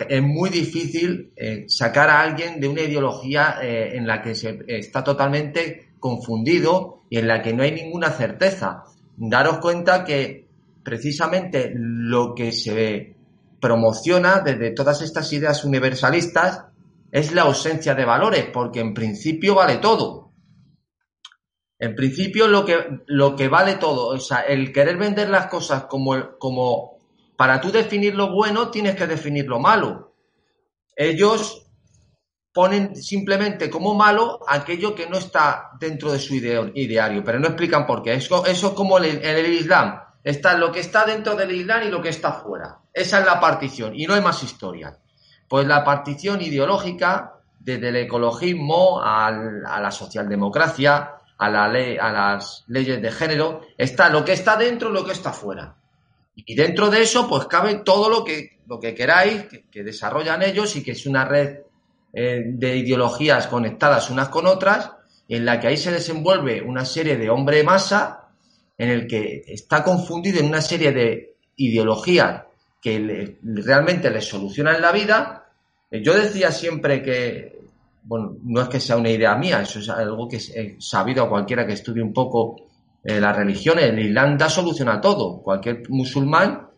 [0.06, 4.62] es muy difícil eh, sacar a alguien de una ideología eh, en la que se
[4.66, 8.84] está totalmente confundido y en la que no hay ninguna certeza.
[9.16, 10.44] Daros cuenta que
[10.82, 13.14] precisamente lo que se
[13.58, 16.66] promociona desde todas estas ideas universalistas
[17.10, 20.23] es la ausencia de valores, porque en principio vale todo.
[21.84, 25.84] En principio, lo que, lo que vale todo, o sea, el querer vender las cosas
[25.84, 26.96] como, como
[27.36, 30.14] para tú definir lo bueno, tienes que definir lo malo.
[30.96, 31.66] Ellos
[32.54, 37.84] ponen simplemente como malo aquello que no está dentro de su ideario, pero no explican
[37.84, 38.14] por qué.
[38.14, 40.00] Eso, eso es como en el, Islam.
[40.22, 42.78] Está lo que está dentro del Islam y lo que está fuera.
[42.94, 44.96] Esa es la partición y no hay más historia.
[45.46, 52.64] Pues la partición ideológica, desde el ecologismo a la socialdemocracia, a, la ley, a las
[52.68, 55.76] leyes de género, está lo que está dentro y lo que está fuera.
[56.36, 60.74] Y dentro de eso, pues cabe todo lo que, lo que queráis, que, desarrollan ellos
[60.76, 61.60] y que es una red
[62.12, 64.90] eh, de ideologías conectadas unas con otras,
[65.28, 68.28] en la que ahí se desenvuelve una serie de hombre masa,
[68.76, 72.42] en el que está confundido en una serie de ideologías
[72.80, 75.48] que realmente les solucionan la vida.
[75.90, 77.53] Yo decía siempre que
[78.04, 81.28] bueno, no es que sea una idea mía, eso es algo que he sabido a
[81.28, 82.56] cualquiera que estudie un poco
[83.02, 83.84] eh, las religiones.
[83.86, 85.42] El Islam da solución a todo.
[85.42, 86.68] Cualquier musulmán,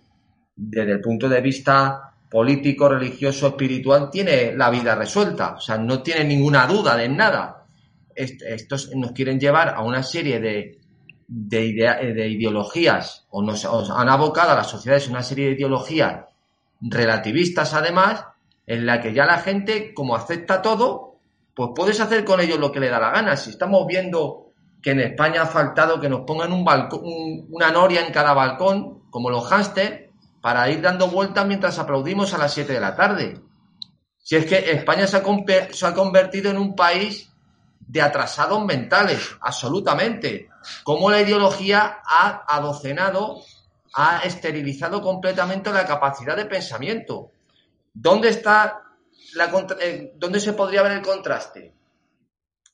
[0.54, 5.54] desde el punto de vista político, religioso, espiritual, tiene la vida resuelta.
[5.54, 7.66] O sea, no tiene ninguna duda de nada.
[8.14, 10.78] estos nos quieren llevar a una serie de,
[11.26, 16.24] de, de ideologías, o nos han abocado a las sociedades una serie de ideologías
[16.80, 18.24] relativistas, además,
[18.66, 21.15] en la que ya la gente, como acepta todo,
[21.56, 23.34] pues puedes hacer con ellos lo que le da la gana.
[23.34, 24.52] Si estamos viendo
[24.82, 27.00] que en España ha faltado que nos pongan un balcón,
[27.50, 30.10] una noria en cada balcón, como los hámster,
[30.42, 33.40] para ir dando vueltas mientras aplaudimos a las 7 de la tarde.
[34.18, 37.32] Si es que España se ha, convertido en un país
[37.80, 40.50] de atrasados mentales, absolutamente.
[40.84, 43.40] Como la ideología ha adocenado,
[43.94, 47.30] ha esterilizado completamente la capacidad de pensamiento.
[47.94, 48.82] ¿Dónde está
[49.36, 51.72] la eh, dónde se podría ver el contraste?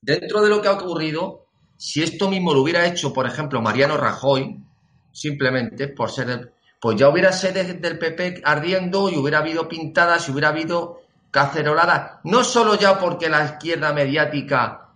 [0.01, 1.47] Dentro de lo que ha ocurrido,
[1.77, 4.57] si esto mismo lo hubiera hecho, por ejemplo, Mariano Rajoy,
[5.13, 10.33] simplemente por ser pues ya hubiera sede del PP ardiendo y hubiera habido pintadas y
[10.33, 14.91] hubiera habido cacerolada, no solo ya porque la izquierda mediática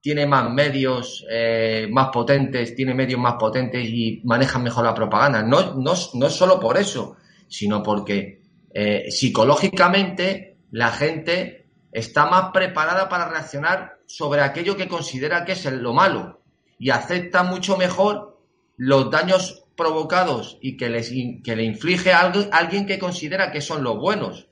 [0.00, 5.42] tiene más medios eh, más potentes, tiene medios más potentes y manejan mejor la propaganda,
[5.42, 7.16] no, no, no solo por eso,
[7.48, 8.40] sino porque
[8.72, 15.64] eh, psicológicamente la gente está más preparada para reaccionar sobre aquello que considera que es
[15.66, 16.42] lo malo
[16.80, 18.40] y acepta mucho mejor
[18.76, 21.12] los daños provocados y que, les,
[21.44, 24.48] que le inflige a alguien que considera que son los buenos.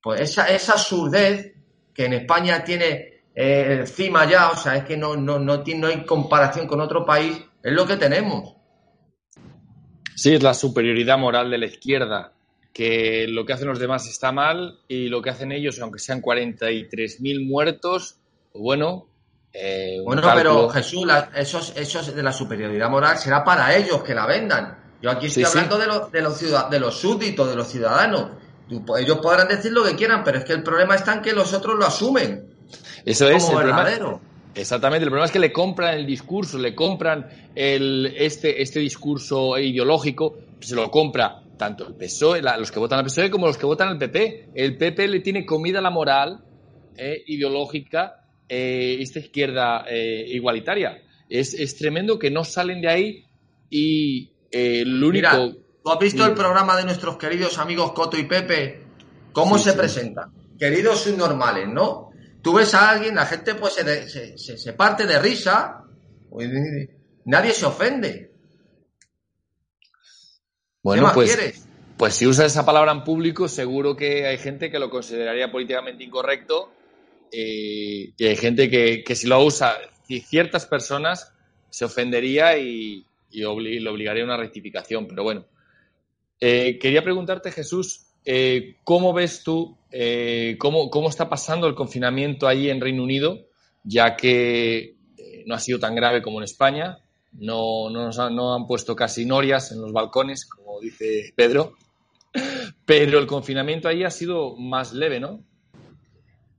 [0.00, 1.54] Pues esa, esa surdez
[1.92, 5.86] que en España tiene eh, encima ya, o sea, es que no, no, no, no
[5.88, 8.54] hay comparación con otro país, es lo que tenemos.
[10.14, 12.37] Sí, es la superioridad moral de la izquierda,
[12.78, 16.22] que lo que hacen los demás está mal y lo que hacen ellos, aunque sean
[16.22, 18.18] 43.000 muertos,
[18.52, 19.08] pues bueno.
[19.52, 21.04] Eh, bueno, pero Jesús,
[21.34, 24.78] esos, esos de la superioridad moral será para ellos que la vendan.
[25.02, 28.30] Yo aquí estoy hablando De, los, de, los de los súbditos, de los ciudadanos.
[28.70, 31.52] Ellos podrán decir lo que quieran, pero es que el problema está en que los
[31.52, 32.48] otros lo asumen.
[33.04, 34.20] Eso es el problema.
[34.54, 37.26] Exactamente, el problema es que le compran el discurso, le compran
[37.56, 43.04] el, este, este discurso ideológico, se lo compra tanto el PSOE, los que votan al
[43.04, 44.50] PSOE como los que votan al PP.
[44.54, 46.42] El PP le tiene comida la moral
[46.96, 51.02] eh, ideológica, eh, esta izquierda eh, igualitaria.
[51.28, 53.24] Es, es, tremendo que no salen de ahí
[53.68, 55.28] y el único...
[55.84, 58.80] ¿Tú has visto el programa de nuestros queridos amigos Coto y Pepe?
[59.32, 60.32] ¿Cómo se presentan?
[60.58, 62.10] Queridos subnormales, ¿no?
[62.42, 65.84] Tú ves a alguien, la gente pues se, se, parte de risa,
[67.24, 68.27] nadie se ofende.
[70.82, 71.66] Bueno, pues,
[71.96, 76.04] pues si usas esa palabra en público, seguro que hay gente que lo consideraría políticamente
[76.04, 76.72] incorrecto
[77.32, 79.76] eh, y hay gente que, que si lo usa,
[80.06, 81.32] ciertas personas
[81.70, 85.44] se ofendería y, y le obligaría a una rectificación, pero bueno.
[86.40, 92.46] Eh, quería preguntarte, Jesús, eh, ¿cómo ves tú, eh, cómo, cómo, está pasando el confinamiento
[92.46, 93.48] allí en Reino Unido,
[93.82, 94.96] ya que
[95.46, 96.98] no ha sido tan grave como en España?
[97.32, 101.74] No, no, nos han, no han puesto casi norias en los balcones, como dice Pedro,
[102.84, 105.44] pero el confinamiento allí ha sido más leve, ¿no?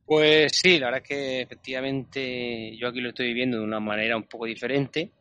[0.05, 4.17] Pues sí, la verdad es que efectivamente yo aquí lo estoy viviendo de una manera
[4.17, 5.11] un poco diferente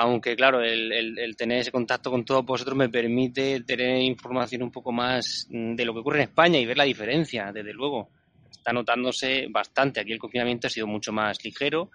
[0.00, 4.92] aunque claro, el, tener ese contacto con todos vosotros me permite tener información un poco
[4.92, 8.08] más de lo que ocurre en España y ver la diferencia, desde luego.
[8.50, 10.00] Está notándose bastante.
[10.00, 11.90] Aquí el confinamiento ha sido mucho más ligero.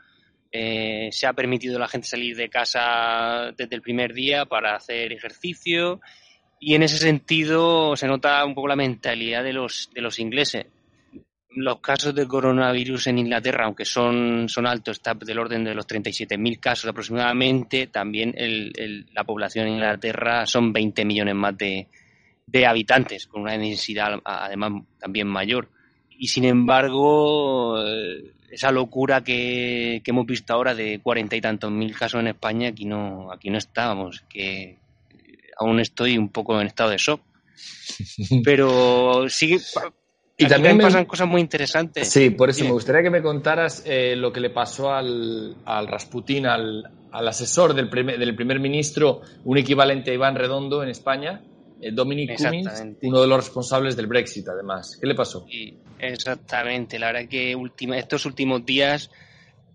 [0.52, 4.76] Eh, se ha permitido a la gente salir de casa desde el primer día para
[4.76, 6.00] hacer ejercicio
[6.60, 10.68] y en ese sentido se nota un poco la mentalidad de los, de los ingleses
[11.56, 15.88] los casos de coronavirus en Inglaterra, aunque son, son altos, está del orden de los
[15.88, 21.88] 37.000 casos aproximadamente, también el, la población en Inglaterra son 20 millones más de,
[22.46, 25.70] de habitantes, con una densidad además también mayor.
[26.18, 31.72] Y sin embargo, eh, esa locura que, que hemos visto ahora de cuarenta y tantos
[31.72, 34.78] mil casos en España, aquí no, aquí no estábamos, que
[35.58, 37.22] aún estoy un poco en estado de shock.
[38.44, 39.60] Pero sigue,
[40.38, 42.10] y también me pasan cosas muy interesantes.
[42.10, 45.88] Sí, por eso me gustaría que me contaras eh, lo que le pasó al, al
[45.88, 50.90] Rasputín, al, al asesor del, primer, del primer ministro, un equivalente a Iván Redondo en
[50.90, 51.55] España, eh,
[51.94, 54.98] Dominic Cummings, uno de los responsables del Brexit, además.
[55.00, 55.46] ¿Qué le pasó?
[55.50, 56.98] Sí, exactamente.
[56.98, 59.10] La verdad que última, estos últimos días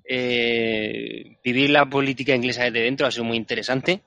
[0.05, 4.03] eh, vivir la política inglesa desde dentro ha sido muy interesante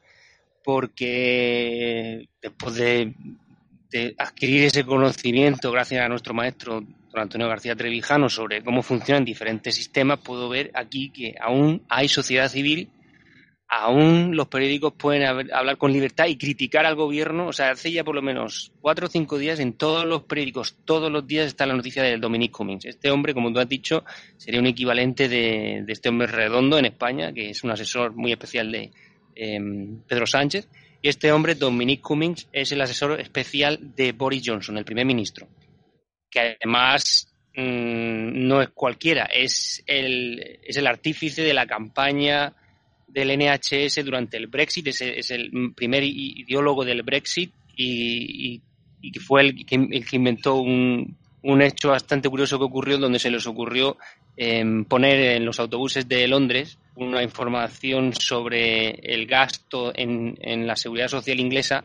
[0.63, 3.13] porque después de
[4.17, 6.81] adquirir ese conocimiento gracias a nuestro maestro
[7.13, 12.07] don Antonio García Trevijano sobre cómo funcionan diferentes sistemas, puedo ver aquí que aún hay
[12.07, 12.89] sociedad civil,
[13.81, 17.47] aún los periódicos pueden hablar con libertad y criticar al gobierno.
[17.47, 20.77] O sea, hace ya por lo menos cuatro o cinco días en todos los periódicos,
[20.85, 22.85] todos los días está la noticia del Dominic Cummings.
[22.85, 24.03] Este hombre, como tú has dicho,
[24.37, 28.71] sería un equivalente de, este hombre redondo en España, que es un asesor muy especial
[28.71, 28.91] de
[29.35, 30.67] em, Pedro Sánchez
[31.01, 35.49] y este hombre, Dominic Cummings, es el asesor especial de Boris Johnson, el primer ministro.
[36.29, 42.55] Que además mm, no es cualquiera, es el, es el artífice de la campaña
[43.13, 48.61] del NHS durante el Brexit, es, es el primer ideólogo del Brexit y,
[49.25, 53.29] fue el que, el que inventó un, un, hecho bastante curioso que ocurrió donde se
[53.29, 53.97] les ocurrió
[54.37, 60.75] em, poner en los autobuses de Londres una información sobre el gasto en, en la
[60.75, 61.83] seguridad social inglesa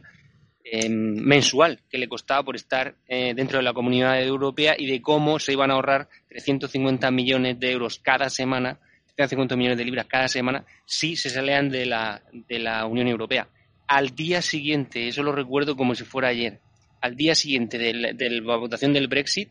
[0.64, 5.02] em, mensual que le costaba por estar eh, dentro de la comunidad europea y de
[5.02, 8.78] cómo se iban a ahorrar 350 millones de euros cada semana
[9.26, 13.48] 50 millones de libras cada semana si se salían de la, de la Unión Europea.
[13.88, 16.60] Al día siguiente, eso lo recuerdo como si fuera ayer,
[17.00, 19.48] al día siguiente de la, votación del Brexit,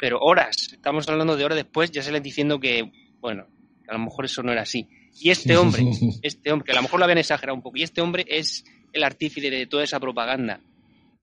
[0.00, 2.90] pero horas, estamos hablando de horas después, ya se les diciendo que,
[3.20, 3.46] bueno,
[3.88, 4.88] a lo mejor eso no era así.
[5.20, 5.84] Y este hombre,
[6.22, 8.64] este hombre, que a lo mejor lo habían exagerado un poco, y este hombre es
[8.92, 10.60] el artífice de toda esa propaganda.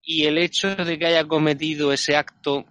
[0.03, 2.65] Y el hecho de que haya cometido ese acto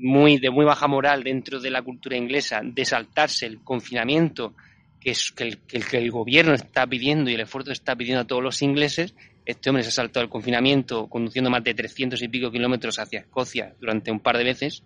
[0.00, 4.54] muy, de muy baja moral dentro de la cultura inglesa de saltarse el confinamiento
[5.00, 8.26] que, es, que, el, que el gobierno está pidiendo y el esfuerzo está pidiendo a
[8.26, 12.28] todos los ingleses, este hombre se ha saltado el confinamiento conduciendo más de 300 y
[12.28, 14.82] pico kilómetros hacia Escocia durante un par de veces,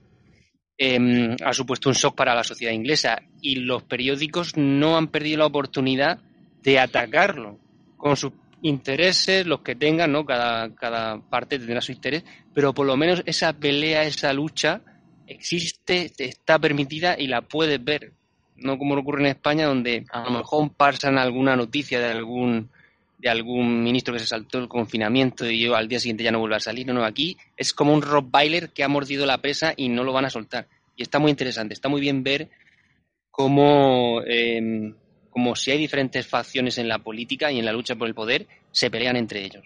[0.78, 5.38] em, ha supuesto un shock para la sociedad inglesa y los periódicos no han perdido
[5.38, 6.18] la oportunidad
[6.62, 7.58] de atacarlo
[7.96, 10.24] con sus intereses, los que tengan, ¿no?
[10.24, 14.80] Cada, cada parte tendrá su interés, pero por lo menos esa pelea, esa lucha,
[15.26, 18.12] existe, está permitida y la puedes ver.
[18.56, 22.70] No como ocurre en España, donde a lo mejor pasan alguna noticia de algún
[23.18, 26.40] de algún ministro que se saltó el confinamiento y yo al día siguiente ya no
[26.40, 26.86] vuelve a salir.
[26.86, 30.12] No, no, aquí es como un Rottweiler que ha mordido la presa y no lo
[30.12, 30.68] van a soltar.
[30.94, 32.50] Y está muy interesante, está muy bien ver
[33.30, 34.94] cómo, em,
[35.30, 38.46] como si hay diferentes facciones en la política y en la lucha por el poder,
[38.70, 39.64] se pelean entre ellos.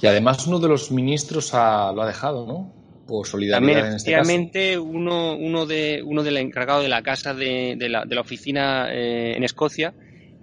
[0.00, 2.83] Y además uno de los ministros lo ha dejado, ¿no?
[3.06, 3.94] Por solidaridad en
[4.32, 8.20] este Uno, uno, de, uno del encargado de la casa de, de, la, de la,
[8.20, 9.94] oficina eh, en Escocia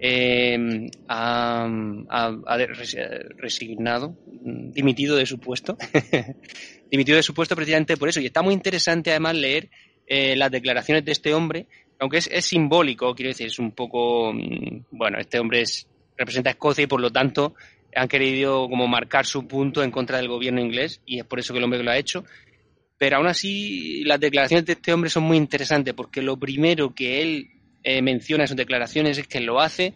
[0.04, 1.68] eh, ha,
[3.38, 5.78] resignado, dimitido de su puesto,
[6.90, 8.20] dimitido de su puesto precisamente por eso.
[8.20, 9.70] Y está muy interesante además leer
[10.08, 11.66] eh, las declaraciones de este hombre,
[12.00, 15.86] aunque es, es, simbólico, quiero decir, es un poco, mm, bueno, este hombre es,
[16.16, 17.54] representa a Escocia y por lo tanto
[17.94, 21.52] han querido como marcar su punto en contra del gobierno inglés y es por eso
[21.52, 22.24] que el hombre lo ha hecho.
[23.02, 27.20] Pero aún así, las declaraciones de este hombre son muy interesantes porque lo primero que
[27.20, 27.50] él
[27.82, 29.94] eh, menciona en sus declaraciones es que lo hace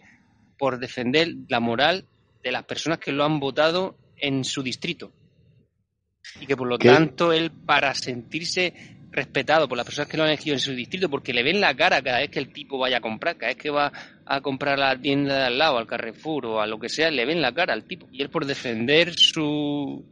[0.57, 2.03] por defender la moral
[2.43, 5.13] de las personas que lo han votado en su distrito.
[6.41, 8.73] Y que por lo tanto él, para sentirse
[9.09, 11.73] respetado por las personas que lo han elegido en su distrito, porque le ven la
[11.77, 13.89] cara cada vez que el tipo vaya a comprar, cada vez que va
[14.25, 17.09] a comprar a la tienda de al lado, al Carrefour o a lo que sea,
[17.09, 18.05] le ven la cara al tipo.
[18.11, 20.03] Y él por defender su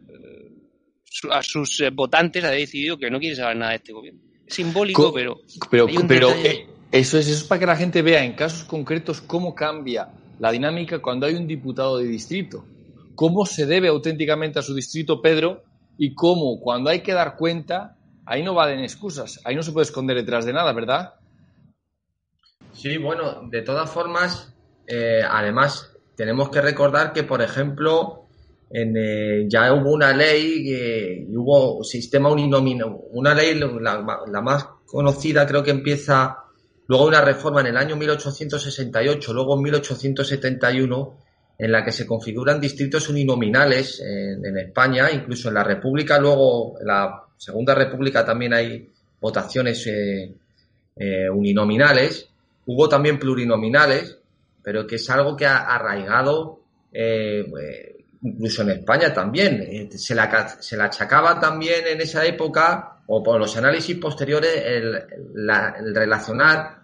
[1.32, 4.22] a sus eh, votantes ha decidido que no quiere saber nada de este gobierno.
[4.46, 5.42] Es simbólico, pero.
[5.70, 9.22] Pero, pero eh, eso, es, eso es para que la gente vea en casos concretos
[9.22, 10.10] cómo cambia
[10.40, 12.66] la dinámica cuando hay un diputado de distrito.
[13.16, 15.64] Cómo se debe auténticamente a su distrito Pedro
[15.98, 17.96] y cómo cuando hay que dar cuenta,
[18.26, 21.14] ahí no valen excusas, ahí no se puede esconder detrás de nada, ¿verdad?
[22.74, 24.54] Sí, bueno, de todas formas,
[24.86, 28.25] eh, además, tenemos que recordar que, por ejemplo,
[28.78, 34.02] eh, ya hubo una ley eh, y hubo sistema uninominal, una ley, la,
[34.42, 36.40] más conocida creo que empieza
[36.88, 41.18] luego una reforma en el año 1868, luego en 1871,
[41.58, 46.88] en la que se configuran distritos uninominales en, España, incluso en la República, luego en
[46.88, 48.90] la Segunda República también hay
[49.22, 52.28] votaciones eh, uninominales,
[52.66, 54.20] hubo también plurinominales,
[54.62, 56.60] pero que es algo que ha arraigado
[58.26, 59.62] incluso en España también.
[59.62, 64.52] Eh, se la, se la achacaba también en esa época, o por los análisis posteriores,
[64.66, 66.80] el, relacionar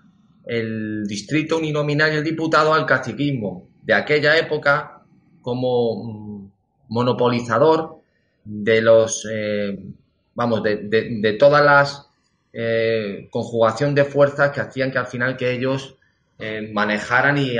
[0.45, 5.01] el distrito uninominal y el diputado al caciquismo de aquella época
[5.41, 6.51] como mm,
[6.89, 8.01] monopolizador
[8.43, 9.77] de los, eh,
[10.35, 12.07] vamos, de, de, todas las
[12.53, 15.95] eh, conjugación de fuerzas que hacían que al final que ellos
[16.73, 17.55] manejaran y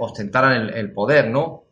[0.00, 1.63] ostentaran el, el poder, ¿no?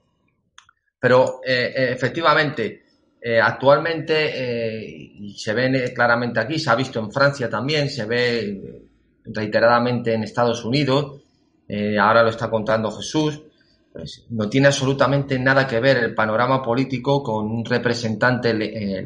[1.03, 2.85] Pero eh, eh, efectivamente,
[3.21, 8.83] eh, actualmente, y se ve claramente aquí, se ha visto en Francia también, se ve
[9.25, 11.21] reiteradamente en Estados Unidos,
[12.01, 13.43] ahora lo está contando Jesús,
[13.93, 18.53] pues no tiene absolutamente nada que ver el panorama político con un representante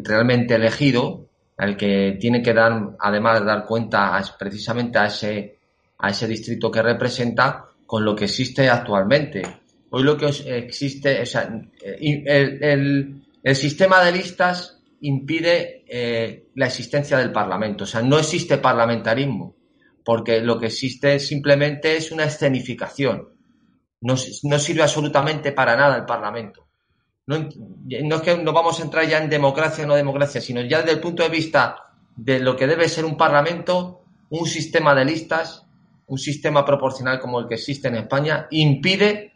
[0.02, 5.58] realmente elegido, al que tiene que dar, además de dar cuenta precisamente a ese,
[5.96, 9.42] a ese distrito que representa, con lo que existe actualmente.
[9.96, 11.48] Hoy lo que existe, o sea,
[11.80, 13.22] el,
[13.54, 17.84] sistema de listas impide eh, la existencia del Parlamento.
[17.84, 19.56] O sea, no existe parlamentarismo,
[20.04, 23.30] porque lo que existe simplemente es una escenificación.
[24.02, 26.68] No, sirve absolutamente para nada el Parlamento.
[27.24, 27.36] no
[28.16, 30.92] es que no vamos a entrar ya en democracia o no democracia, sino ya desde
[30.92, 31.74] el punto de vista
[32.14, 35.64] de lo que debe ser un parlamento, un sistema de listas,
[36.08, 39.35] un sistema proporcional como el que existe en España, impide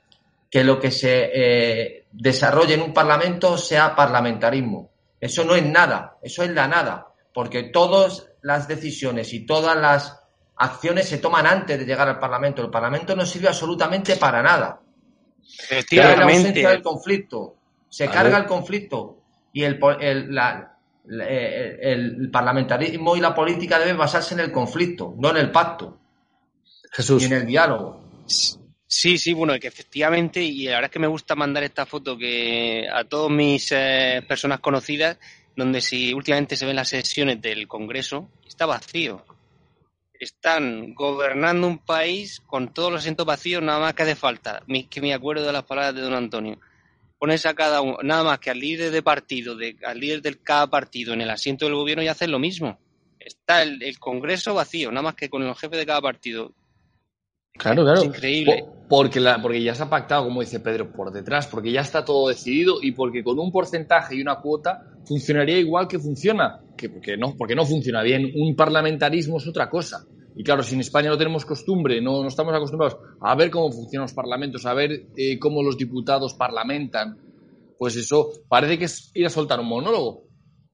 [0.51, 4.90] que lo que se eh, desarrolle en un parlamento sea parlamentarismo.
[5.20, 10.20] Eso no es nada, eso es la nada, porque todas las decisiones y todas las
[10.57, 12.62] acciones se toman antes de llegar al Parlamento.
[12.62, 14.80] El Parlamento no sirve absolutamente para nada.
[15.42, 16.24] Efectivamente.
[16.24, 17.55] la ausencia del conflicto.
[17.88, 19.18] Se carga el conflicto
[19.53, 20.38] y el, el,
[21.80, 25.98] el, parlamentarismo y la política deben basarse en el conflicto, no en el pacto.
[26.92, 27.22] Jesús.
[27.22, 28.01] Y en el diálogo.
[28.93, 32.18] Sí, sí, bueno, que efectivamente, y la verdad es que me gusta mandar esta foto
[32.18, 35.16] que a todas mis eh, personas conocidas,
[35.55, 39.24] donde si últimamente se ven las sesiones del Congreso, está vacío.
[40.12, 45.01] Están gobernando un país con todos los asientos vacíos, nada más que hace falta, que
[45.01, 46.59] me acuerdo de las palabras de don Antonio.
[47.16, 50.36] Pones a cada uno, nada más que al líder de partido, de, al líder de
[50.36, 52.80] cada partido en el asiento del gobierno y hacen lo mismo.
[53.20, 56.53] Está el, el Congreso vacío, nada más que con los jefes de cada partido
[57.55, 58.01] Claro, claro.
[58.01, 58.64] Es increíble.
[58.88, 62.05] porque, la, porque ya se ha pactado, como dice Pedro, por detrás, porque ya está
[62.05, 66.61] todo decidido y porque con un porcentaje y una cuota funcionaría igual que funciona.
[66.76, 68.32] Que, porque, no, porque no funciona bien.
[68.34, 70.07] Un parlamentarismo es otra cosa.
[70.36, 73.70] Y claro, si en España no tenemos costumbre, no, no estamos acostumbrados a ver cómo
[73.70, 77.18] funcionan los parlamentos, a ver eh, cómo los diputados parlamentan,
[77.78, 80.24] pues eso parece que es ir a soltar un monólogo.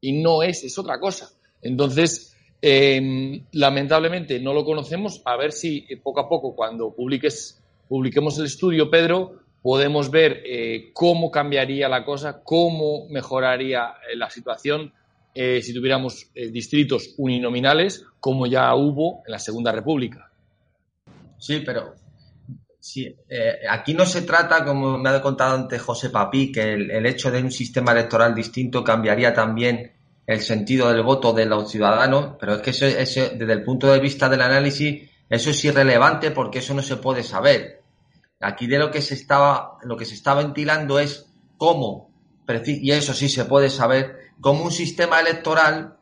[0.01, 1.31] Y no es, es otra cosa.
[1.62, 5.23] Entonces, Em, lamentablemente no lo conocemos.
[5.25, 10.91] A ver si eh, poco a poco, cuando publiquemos el estudio, Pedro, podemos ver eh,
[10.93, 14.93] cómo cambiaría la cosa, cómo mejoraría eh, la situación
[15.39, 20.33] si tuviéramos distritos uninominales, como ya hubo en la Segunda República.
[21.37, 21.93] Sí, pero
[22.81, 23.15] sí,
[23.69, 27.43] aquí no se trata, como me ha contado antes José Papí, que el hecho de
[27.43, 29.95] un sistema electoral distinto cambiaría también
[30.27, 32.87] el sentido del voto de los ciudadanos, pero es que eso,
[33.37, 37.22] desde el punto de vista del análisis, eso es irrelevante porque eso no se puede
[37.22, 37.83] saber.
[38.41, 42.11] Aquí de lo que se estaba, lo que se está ventilando es cómo,
[42.66, 45.97] y eso sí se puede saber, cómo un sistema electoral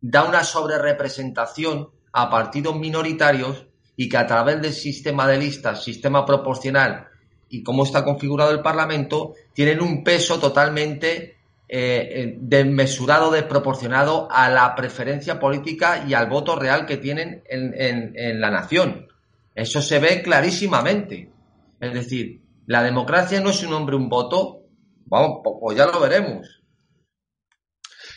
[0.00, 6.26] da una sobrerepresentación a partidos minoritarios y que a través del sistema de listas, sistema
[6.26, 7.08] proporcional
[7.48, 11.36] y cómo está configurado el Parlamento, tienen un peso totalmente
[11.76, 18.40] eh, eh, desmesurado, desproporcionado a la preferencia política y al voto real que tienen en,
[18.40, 19.08] la nación.
[19.56, 21.32] Eso se ve clarísimamente.
[21.80, 24.66] Es decir, la democracia no es un hombre, un voto.
[25.06, 26.62] Vamos, pues ya lo veremos.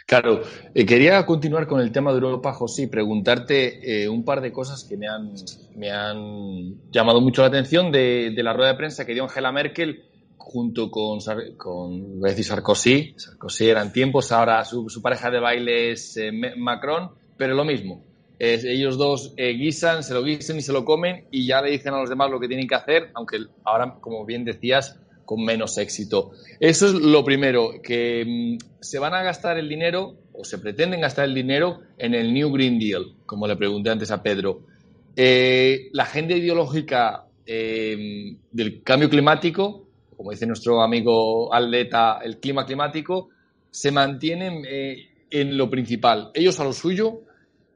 [0.05, 0.41] Claro,
[0.75, 4.83] eh, quería continuar con el tema de Europa, José, y preguntarte un par de cosas
[4.83, 5.33] que me han,
[5.75, 9.51] me han llamado mucho la atención de, de, la rueda de prensa que dio Angela
[9.51, 10.06] Merkel
[10.47, 11.19] junto con,
[11.57, 16.31] con voy a decir Sarkozy, Sarkozy eran tiempos, ahora su, pareja de baile es eh,
[16.31, 18.05] Macron, pero lo mismo.
[18.39, 21.93] ellos dos eh, guisan, se lo guisan y se lo comen y ya le dicen
[21.93, 25.77] a los demás lo que tienen que hacer, aunque ahora, como bien decías, con menos
[25.77, 26.31] éxito.
[26.61, 31.01] Eso es lo primero, que mm, se van a gastar el dinero o se pretenden
[31.01, 34.61] gastar el dinero en el New Green Deal, como le pregunté antes a Pedro.
[35.17, 39.86] Eh, la agenda ideológica del cambio climático
[40.17, 43.29] como dice nuestro amigo Aldeta, el clima climático,
[43.69, 46.31] se mantienen eh, en lo principal.
[46.33, 47.21] Ellos a lo suyo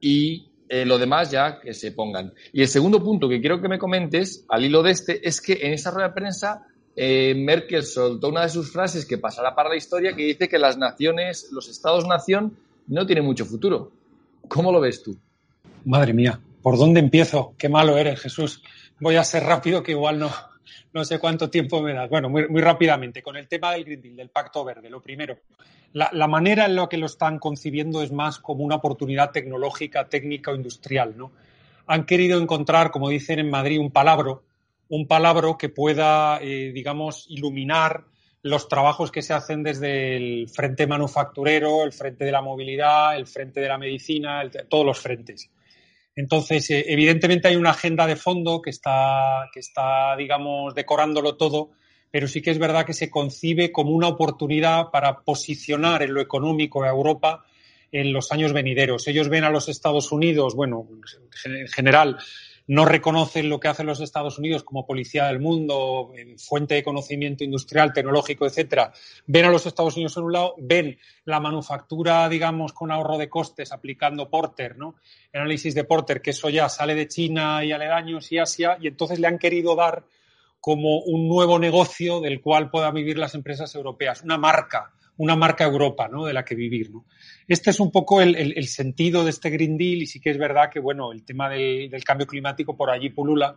[0.02, 2.34] y eh, lo demás ya que se pongan.
[2.52, 5.60] Y el segundo punto que quiero que me comentes, al hilo de este, es que
[5.62, 6.66] en esa rueda de prensa
[6.96, 10.58] eh, Merkel soltó una de sus frases que pasará para la historia que dice que
[10.58, 13.92] las naciones, los estados-nación, no tienen mucho futuro.
[14.48, 15.16] ¿Cómo lo ves tú?
[15.86, 17.54] Madre mía, ¿por dónde empiezo?
[17.58, 18.64] Qué malo eres, Jesús.
[19.00, 20.32] Voy a ser rápido que igual no,
[20.94, 22.10] no sé cuánto tiempo me das.
[22.10, 25.38] Bueno, muy, rápidamente, con el tema del Green Deal, del Pacto Verde, lo primero.
[25.94, 30.52] La, manera en la que lo están concibiendo es más como una oportunidad tecnológica, técnica
[30.52, 31.32] o industrial, ¿no?
[31.88, 34.44] Han querido encontrar, como dicen en Madrid, un palabro,
[34.88, 38.06] un palabro que pueda, eh, digamos, iluminar
[38.44, 43.28] los trabajos que se hacen desde el frente manufacturero, el frente de la movilidad, el
[43.28, 45.50] frente de la medicina, todos los frentes.
[46.16, 51.72] Entonces, eh, evidentemente hay una agenda de fondo que está, que está, digamos, decorándolo todo,
[52.12, 56.22] pero sí que es verdad que se concibe como una oportunidad para posicionar en lo
[56.22, 57.46] económico a Europa
[57.92, 59.08] en los años venideros.
[59.08, 60.88] Ellos ven a los Estados Unidos, bueno,
[61.46, 62.18] en general,
[62.72, 67.44] no reconocen lo que hacen los Estados Unidos como policía del mundo, fuente de conocimiento
[67.44, 68.94] industrial, tecnológico, etcétera,
[69.28, 73.28] ven a los Estados Unidos en un lado, ven la manufactura, digamos, con ahorro de
[73.28, 74.96] costes aplicando Porter, ¿no?
[75.34, 78.88] El análisis de Porter, que eso ya sale de China y aledaños y Asia, y
[78.88, 80.06] entonces le han querido dar
[80.62, 85.66] como un nuevo negocio del cual puedan vivir las empresas europeas, una marca, una marca
[85.66, 86.26] Europa, ¿no?
[86.26, 87.06] De la que vivir, ¿no?
[87.48, 90.72] Este es un poco el, sentido de este Green Deal y sí que es verdad
[90.72, 93.56] que, bueno, el tema del, cambio climático por allí pulula,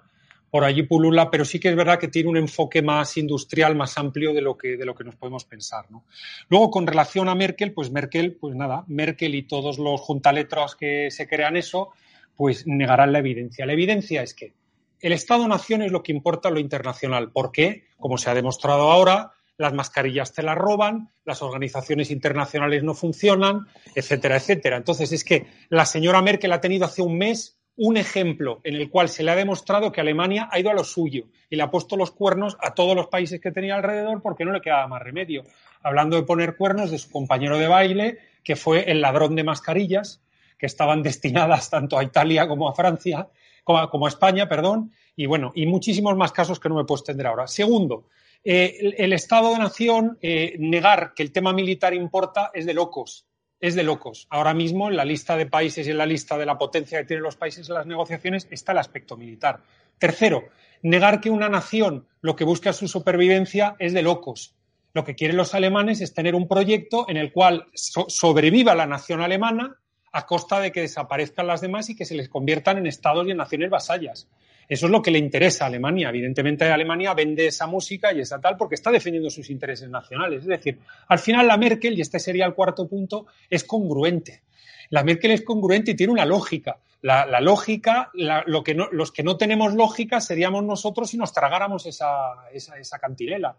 [0.51, 3.97] por allí pulula, pero sí que es verdad que tiene un enfoque más industrial, más
[3.97, 5.91] amplio de lo que, de lo que nos podemos pensar.
[5.91, 6.05] ¿no?
[6.51, 11.11] Luego, con relación a Merkel, pues Merkel, pues nada, Merkel y todos los juntaletras que
[11.11, 11.93] se crean eso,
[12.37, 13.65] pues negarán la evidencia.
[13.65, 14.53] La evidencia es que
[15.01, 17.33] el Estado-Nación es lo que importa lo internacional.
[17.33, 17.85] ¿Por qué?
[17.99, 23.67] Como se ha demostrado ahora, las mascarillas te las roban, las organizaciones internacionales no funcionan,
[23.95, 24.77] etcétera, etcétera.
[24.77, 28.89] Entonces, es que la señora Merkel ha tenido hace un mes un ejemplo en el
[28.89, 31.71] cual se le ha demostrado que Alemania ha ido a lo suyo y le ha
[31.71, 35.03] puesto los cuernos a todos los países que tenía alrededor porque no le quedaba más
[35.03, 35.43] remedio.
[35.83, 40.23] Hablando de poner cuernos de su compañero de baile, que fue el ladrón de mascarillas,
[40.57, 43.29] que estaban destinadas tanto a Italia como a Francia,
[43.65, 47.27] como a, España, perdón, y bueno, y muchísimos más casos que no me puedo extender
[47.27, 47.47] ahora.
[47.47, 48.07] Segundo,
[48.45, 53.27] eh, el, Estado de Nación eh, negar que el tema militar importa es de locos
[53.65, 54.27] es de locos.
[54.29, 57.07] Ahora mismo en la lista de países y en la lista de la potencia que
[57.07, 59.61] tienen los países en las negociaciones está el aspecto militar.
[59.99, 60.45] Tercero,
[60.83, 64.55] negar que una nación lo que busca su supervivencia es de locos.
[64.93, 69.23] Lo que quieren los alemanes es tener un proyecto en el cual sobreviva la nación
[69.23, 69.79] alemana
[70.13, 73.31] a costa de que desaparezcan las demás y que se les conviertan en estados y
[73.31, 74.29] en naciones vasallas.
[74.69, 76.09] Eso es lo que le interesa a Alemania.
[76.09, 80.41] Evidentemente, Alemania vende esa música y esa tal porque está defendiendo sus intereses nacionales.
[80.43, 84.43] Es decir, al final la Merkel, y este sería el cuarto punto, es congruente.
[84.91, 86.79] La Merkel es congruente y tiene una lógica.
[87.03, 92.49] La, lógica, lo que los que no tenemos lógica seríamos nosotros si nos tragáramos esa,
[92.51, 93.55] esa, cantilela.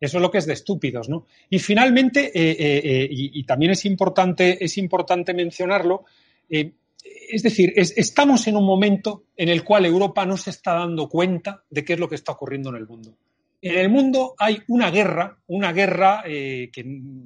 [0.00, 1.26] Eso es lo que es de estúpidos, ¿no?
[1.48, 6.04] Y finalmente, eh, eh, eh, y, también es importante, es importante mencionarlo,
[7.02, 11.64] es decir, estamos en un momento en el cual Europa no se está dando cuenta
[11.70, 13.16] de qué es lo que está ocurriendo en el mundo.
[13.62, 16.82] En el mundo hay una guerra, una guerra eh, que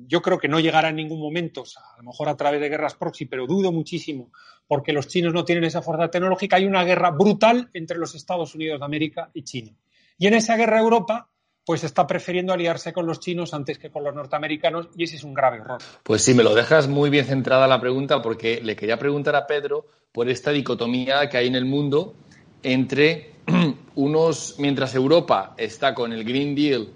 [0.08, 2.94] yo creo que no llegará en ningún momento, a lo mejor a través de guerras
[2.94, 4.32] proxy, pero dudo muchísimo,
[4.66, 6.56] porque los chinos no tienen esa fuerza tecnológica.
[6.56, 9.76] Hay una guerra brutal entre los Estados Unidos de América y China.
[10.18, 11.30] Y en esa guerra Europa
[11.64, 15.24] pues está prefiriendo aliarse con los chinos antes que con los norteamericanos y ese es
[15.24, 15.78] un grave error.
[16.02, 19.46] Pues sí, me lo dejas muy bien centrada la pregunta porque le quería preguntar a
[19.46, 22.14] Pedro por esta dicotomía que hay en el mundo
[22.62, 23.32] entre
[23.94, 26.88] unos, mientras Europa está con el Green Deal,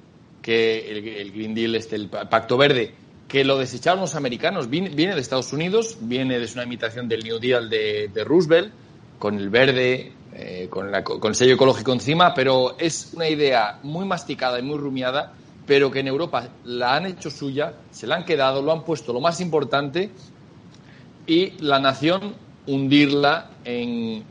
[0.43, 2.95] que el, Green Deal, este, el Pacto Verde,
[3.27, 7.39] que lo desecharon los americanos, viene, de Estados Unidos, viene de una imitación del New
[7.39, 8.73] Deal de Roosevelt,
[9.19, 14.61] con el verde, eh, con, el sello ecológico encima, pero es una idea muy masticada
[14.61, 15.33] y muy rumiada,
[15.67, 19.13] pero que en Europa la han hecho suya, se la han quedado, lo han puesto
[19.13, 20.13] lo más importante
[21.27, 22.37] y la nación
[22.69, 24.23] hundirla en,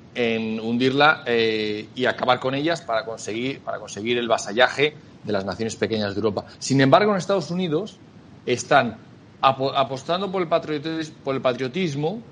[0.61, 4.95] hundirla eh, y acabar con ellas para conseguir, para conseguir el vasallaje
[5.25, 6.45] de las naciones pequeñas de Europa.
[6.57, 7.97] Sin embargo, en Estados Unidos
[8.45, 8.95] están
[9.41, 12.23] apostando por el patriotismo, por el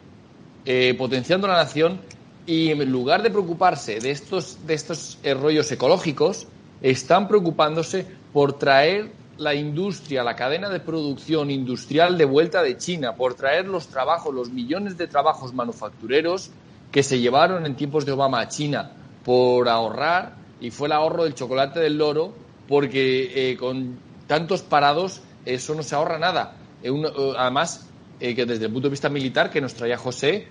[0.65, 1.99] eh, potenciando la nación
[2.45, 6.47] y en lugar de preocuparse de estos, de estos rollos ecológicos,
[6.81, 13.15] están preocupándose por traer la industria, la cadena de producción industrial de vuelta de China,
[13.15, 16.51] por traer los trabajos, los millones de trabajos manufactureros
[16.91, 18.91] que se llevaron en tiempos de Obama a China,
[19.23, 22.33] por ahorrar, y fue el ahorro del chocolate del loro,
[22.67, 26.55] porque eh, con tantos parados eso no se ahorra nada.
[26.81, 27.89] Eh, eh, además,
[28.19, 30.47] que desde el punto de vista militar, que nos traía José,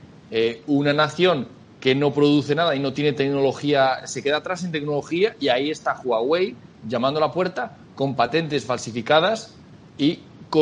[0.67, 1.49] una nación
[1.85, 5.71] que no produce nada y no tiene tecnología, se queda atrás en tecnología y ahí
[5.71, 6.57] está Huawei
[6.89, 9.55] llamando a la puerta con patentes falsificadas
[9.99, 10.21] y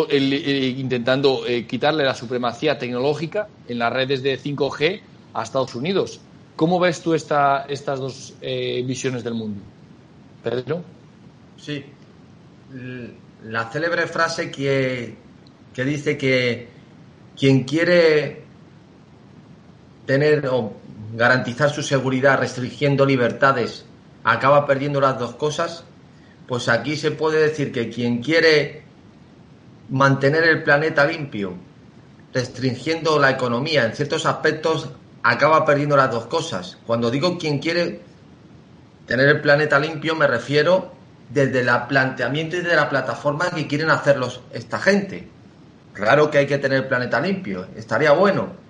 [0.08, 5.00] eh, intentando eh, quitarle la supremacía tecnológica en las redes de 5G
[5.34, 6.20] a Estados Unidos.
[6.56, 9.60] ¿Cómo ves tú esta, estas dos eh, visiones del mundo?
[10.42, 10.82] Pedro.
[11.56, 11.84] Sí.
[13.44, 15.14] La célebre frase que,
[15.72, 16.66] que dice que
[17.38, 18.42] quien quiere
[20.04, 20.48] tener
[21.12, 23.84] garantizar su seguridad restringiendo libertades
[24.24, 25.84] acaba perdiendo las dos cosas,
[26.46, 28.82] pues aquí se puede decir que quien quiere
[29.90, 31.54] mantener el planeta limpio,
[32.32, 34.90] restringiendo la economía en ciertos aspectos,
[35.22, 36.78] acaba perdiendo las dos cosas.
[36.86, 38.00] Cuando digo quien quiere
[39.06, 40.92] tener el planeta limpio, me refiero
[41.28, 45.28] desde el planteamiento y de la plataforma que quieren hacerlos esta gente.
[45.92, 48.61] Claro que hay que tener el planeta limpio, estaría bueno,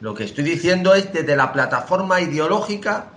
[0.00, 3.10] lo que estoy diciendo es desde la plataforma ideológica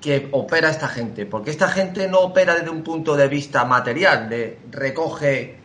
[0.00, 4.28] que opera esta gente, porque esta gente no opera desde un punto de vista material,
[4.28, 5.58] de recoge,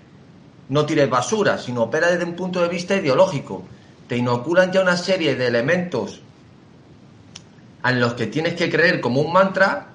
[0.70, 3.64] no tires basura, sino opera desde un punto de vista ideológico.
[4.08, 6.22] Te inoculan ya una serie de elementos
[7.84, 9.88] en los que tienes que creer como un mantra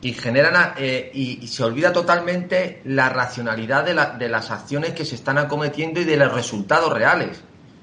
[0.00, 5.14] y generan eh, y, se olvida totalmente la racionalidad de, de, las acciones que se
[5.14, 7.40] están acometiendo y de los resultados reales.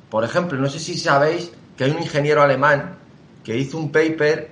[0.10, 1.52] Por ejemplo, no sé si sabéis
[1.82, 2.94] que hay un ingeniero alemán
[3.44, 4.52] que hizo un paper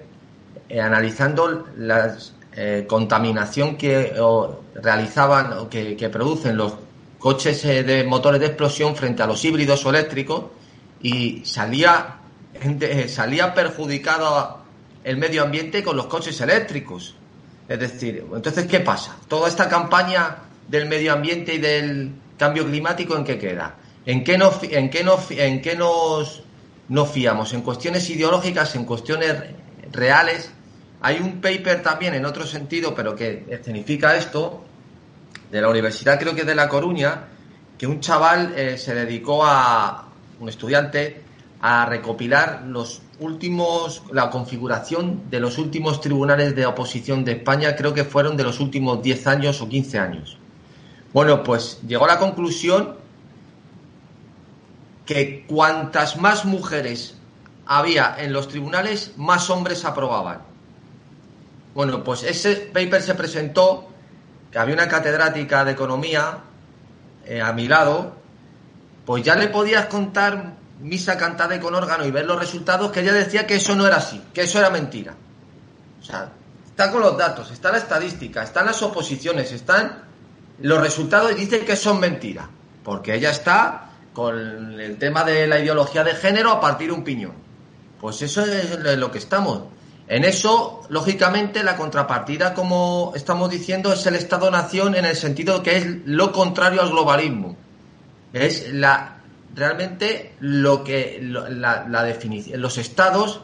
[0.68, 2.18] eh, analizando la
[2.56, 4.16] eh, contaminación que
[4.74, 6.74] realizaban o que, producen los
[7.20, 10.46] coches de motores de explosión frente a los híbridos o eléctricos
[11.04, 12.16] y salía
[13.08, 14.64] salía perjudicado
[15.04, 17.14] el medio ambiente con los coches eléctricos.
[17.68, 19.18] Es decir, entonces, ¿qué pasa?
[19.28, 20.36] Toda esta campaña
[20.68, 23.76] del medio ambiente y del cambio climático, ¿en qué queda?
[24.08, 24.34] ¿En qué,
[24.72, 26.42] en qué, en qué nos,
[26.90, 27.54] nos fiamos?
[27.54, 29.36] ¿En cuestiones ideológicas, en cuestiones
[29.92, 30.52] reales?
[31.02, 34.66] Hay un paper también en otro sentido, pero que escenifica esto,
[35.52, 37.24] de la Universidad, creo que de La Coruña,
[37.78, 40.08] que un chaval eh, se dedicó a,
[40.40, 41.24] un estudiante,
[41.62, 47.94] a recopilar los últimos, la configuración de los últimos tribunales de oposición de España, creo
[47.94, 50.38] que fueron de los últimos 10 años o 15 años.
[51.12, 52.99] Bueno, pues llegó a la conclusión
[55.10, 57.16] que cuantas más mujeres
[57.66, 60.44] había en los tribunales, más hombres aprobaban.
[61.74, 63.90] Bueno, pues ese paper se presentó,
[64.52, 66.42] que había una catedrática de economía
[67.26, 68.18] eh, a mi lado,
[69.04, 73.14] pues ya le podías contar misa cantada con órgano y ver los resultados, que ella
[73.14, 75.16] decía que eso no era así, que eso era mentira.
[76.00, 76.30] O sea,
[76.68, 80.04] está con los datos, está la estadística, están las oposiciones, están
[80.60, 82.46] los resultados y dice que son mentiras,
[82.84, 87.04] porque ella está con el tema de la ideología de género a partir de un
[87.04, 87.34] piñón.
[88.00, 89.64] Pues eso es lo que estamos.
[90.08, 95.78] En eso, lógicamente, la contrapartida, como estamos diciendo, es el Estado-Nación en el sentido que
[95.78, 97.56] es lo contrario al globalismo.
[98.34, 99.20] Es la
[99.56, 103.42] realmente lo que la, definición, los estados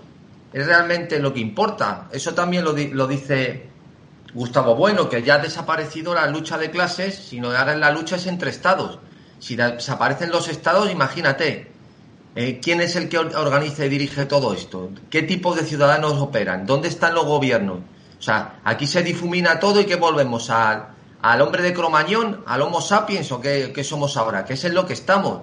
[0.53, 2.07] es realmente lo que importa.
[2.11, 3.67] Eso también lo, lo, dice
[4.33, 8.25] Gustavo Bueno, que ya ha desaparecido la lucha de clases, sino ahora la lucha es
[8.25, 8.99] entre estados.
[9.39, 11.71] Si desaparecen los estados, imagínate,
[12.35, 14.89] eh, ¿quién es el que organiza y dirige todo esto?
[15.09, 16.65] ¿Qué tipo de ciudadanos operan?
[16.65, 17.79] ¿Dónde están los gobiernos?
[18.17, 20.87] O sea, aquí se difumina todo y que volvemos al,
[21.21, 24.73] al hombre de Cromañón, al Homo sapiens o qué, qué somos ahora, que es en
[24.73, 25.41] lo que estamos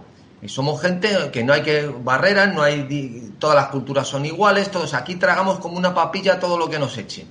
[0.49, 4.95] somos gente que no hay que barreras, no hay todas las culturas son iguales, todos
[4.95, 7.28] aquí tragamos como una papilla todo lo que nos echen.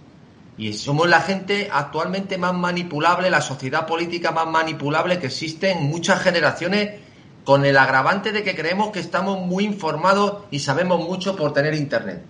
[0.62, 5.90] Y somos la gente actualmente más manipulable, la sociedad política más manipulable que existe en
[5.90, 7.00] muchas generaciones,
[7.44, 11.74] con el agravante de que creemos que estamos muy informados y sabemos mucho por tener
[11.74, 12.22] internet.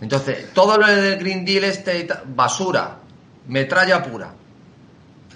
[0.00, 3.00] Entonces, todo lo del Green Deal este basura,
[3.48, 4.32] metralla pura.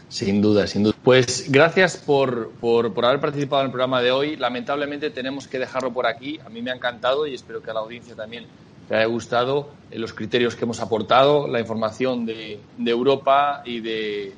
[0.09, 0.97] Sin duda, sin duda.
[1.05, 4.37] Pues gracias por, por, haber participado en el programa de hoy.
[4.37, 6.41] Lamentablemente tenemos que dejarlo por aquí.
[6.47, 8.47] A mí me ha encantado y espero que a la audiencia también
[8.91, 14.35] le haya gustado eh, los criterios que hemos aportado, la información de, Europa y de,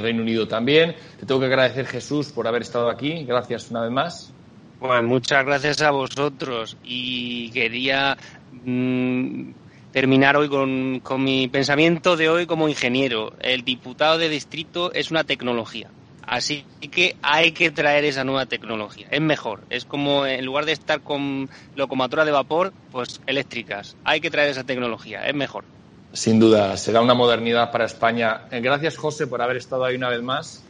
[0.00, 0.94] Reino Unido también.
[1.18, 3.24] Te tengo que agradecer, Jesús, por haber estado aquí.
[3.24, 4.32] Gracias una vez más.
[4.78, 8.18] Bueno, muchas gracias a vosotros y quería
[8.64, 9.52] mm,
[9.92, 13.32] terminar hoy con, mi pensamiento de hoy como ingeniero.
[13.40, 15.88] El diputado de distrito es una tecnología.
[16.26, 19.06] Así que hay que traer esa nueva tecnología.
[19.10, 19.60] Es mejor.
[19.70, 23.96] Es como en lugar de estar con locomotoras de vapor, pues eléctricas.
[24.04, 25.26] Hay que traer esa tecnología.
[25.26, 25.64] Es mejor.
[26.12, 28.42] Sin duda, será una modernidad para España.
[28.50, 30.62] Eh, gracias, José, por haber estado ahí una vez más.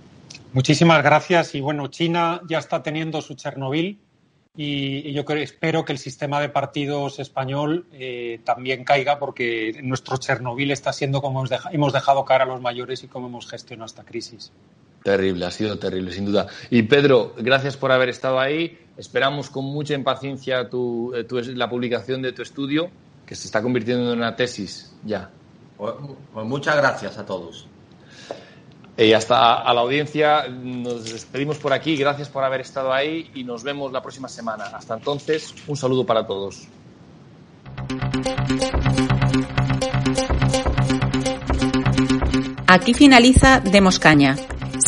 [0.53, 1.55] Muchísimas gracias.
[1.55, 3.99] Y bueno, China ya está teniendo su Chernobyl
[4.55, 10.19] y, yo creo, espero que el sistema de partidos español eh, también caiga porque nuestro
[10.19, 14.05] Chernobyl está siendo como hemos dejado caer a los mayores y cómo hemos gestionado esta
[14.05, 14.53] crisis.
[15.03, 16.47] Terrible, ha sido terrible, sin duda.
[16.71, 18.79] Y Pedro, gracias por haber estado ahí.
[18.97, 22.89] Esperamos con mucha impaciencia tu, eh, la publicación de tu estudio,
[23.27, 25.31] que se está convirtiendo en una tesis ya.
[25.77, 25.95] pues,
[26.33, 27.67] pues muchas gracias a todos.
[28.97, 31.97] Y hasta a la audiencia nos despedimos por aquí.
[31.97, 34.65] Gracias por haber estado ahí y nos vemos la próxima semana.
[34.65, 36.69] Hasta entonces, un saludo para todos.
[42.67, 44.37] Aquí finaliza Demos Caña.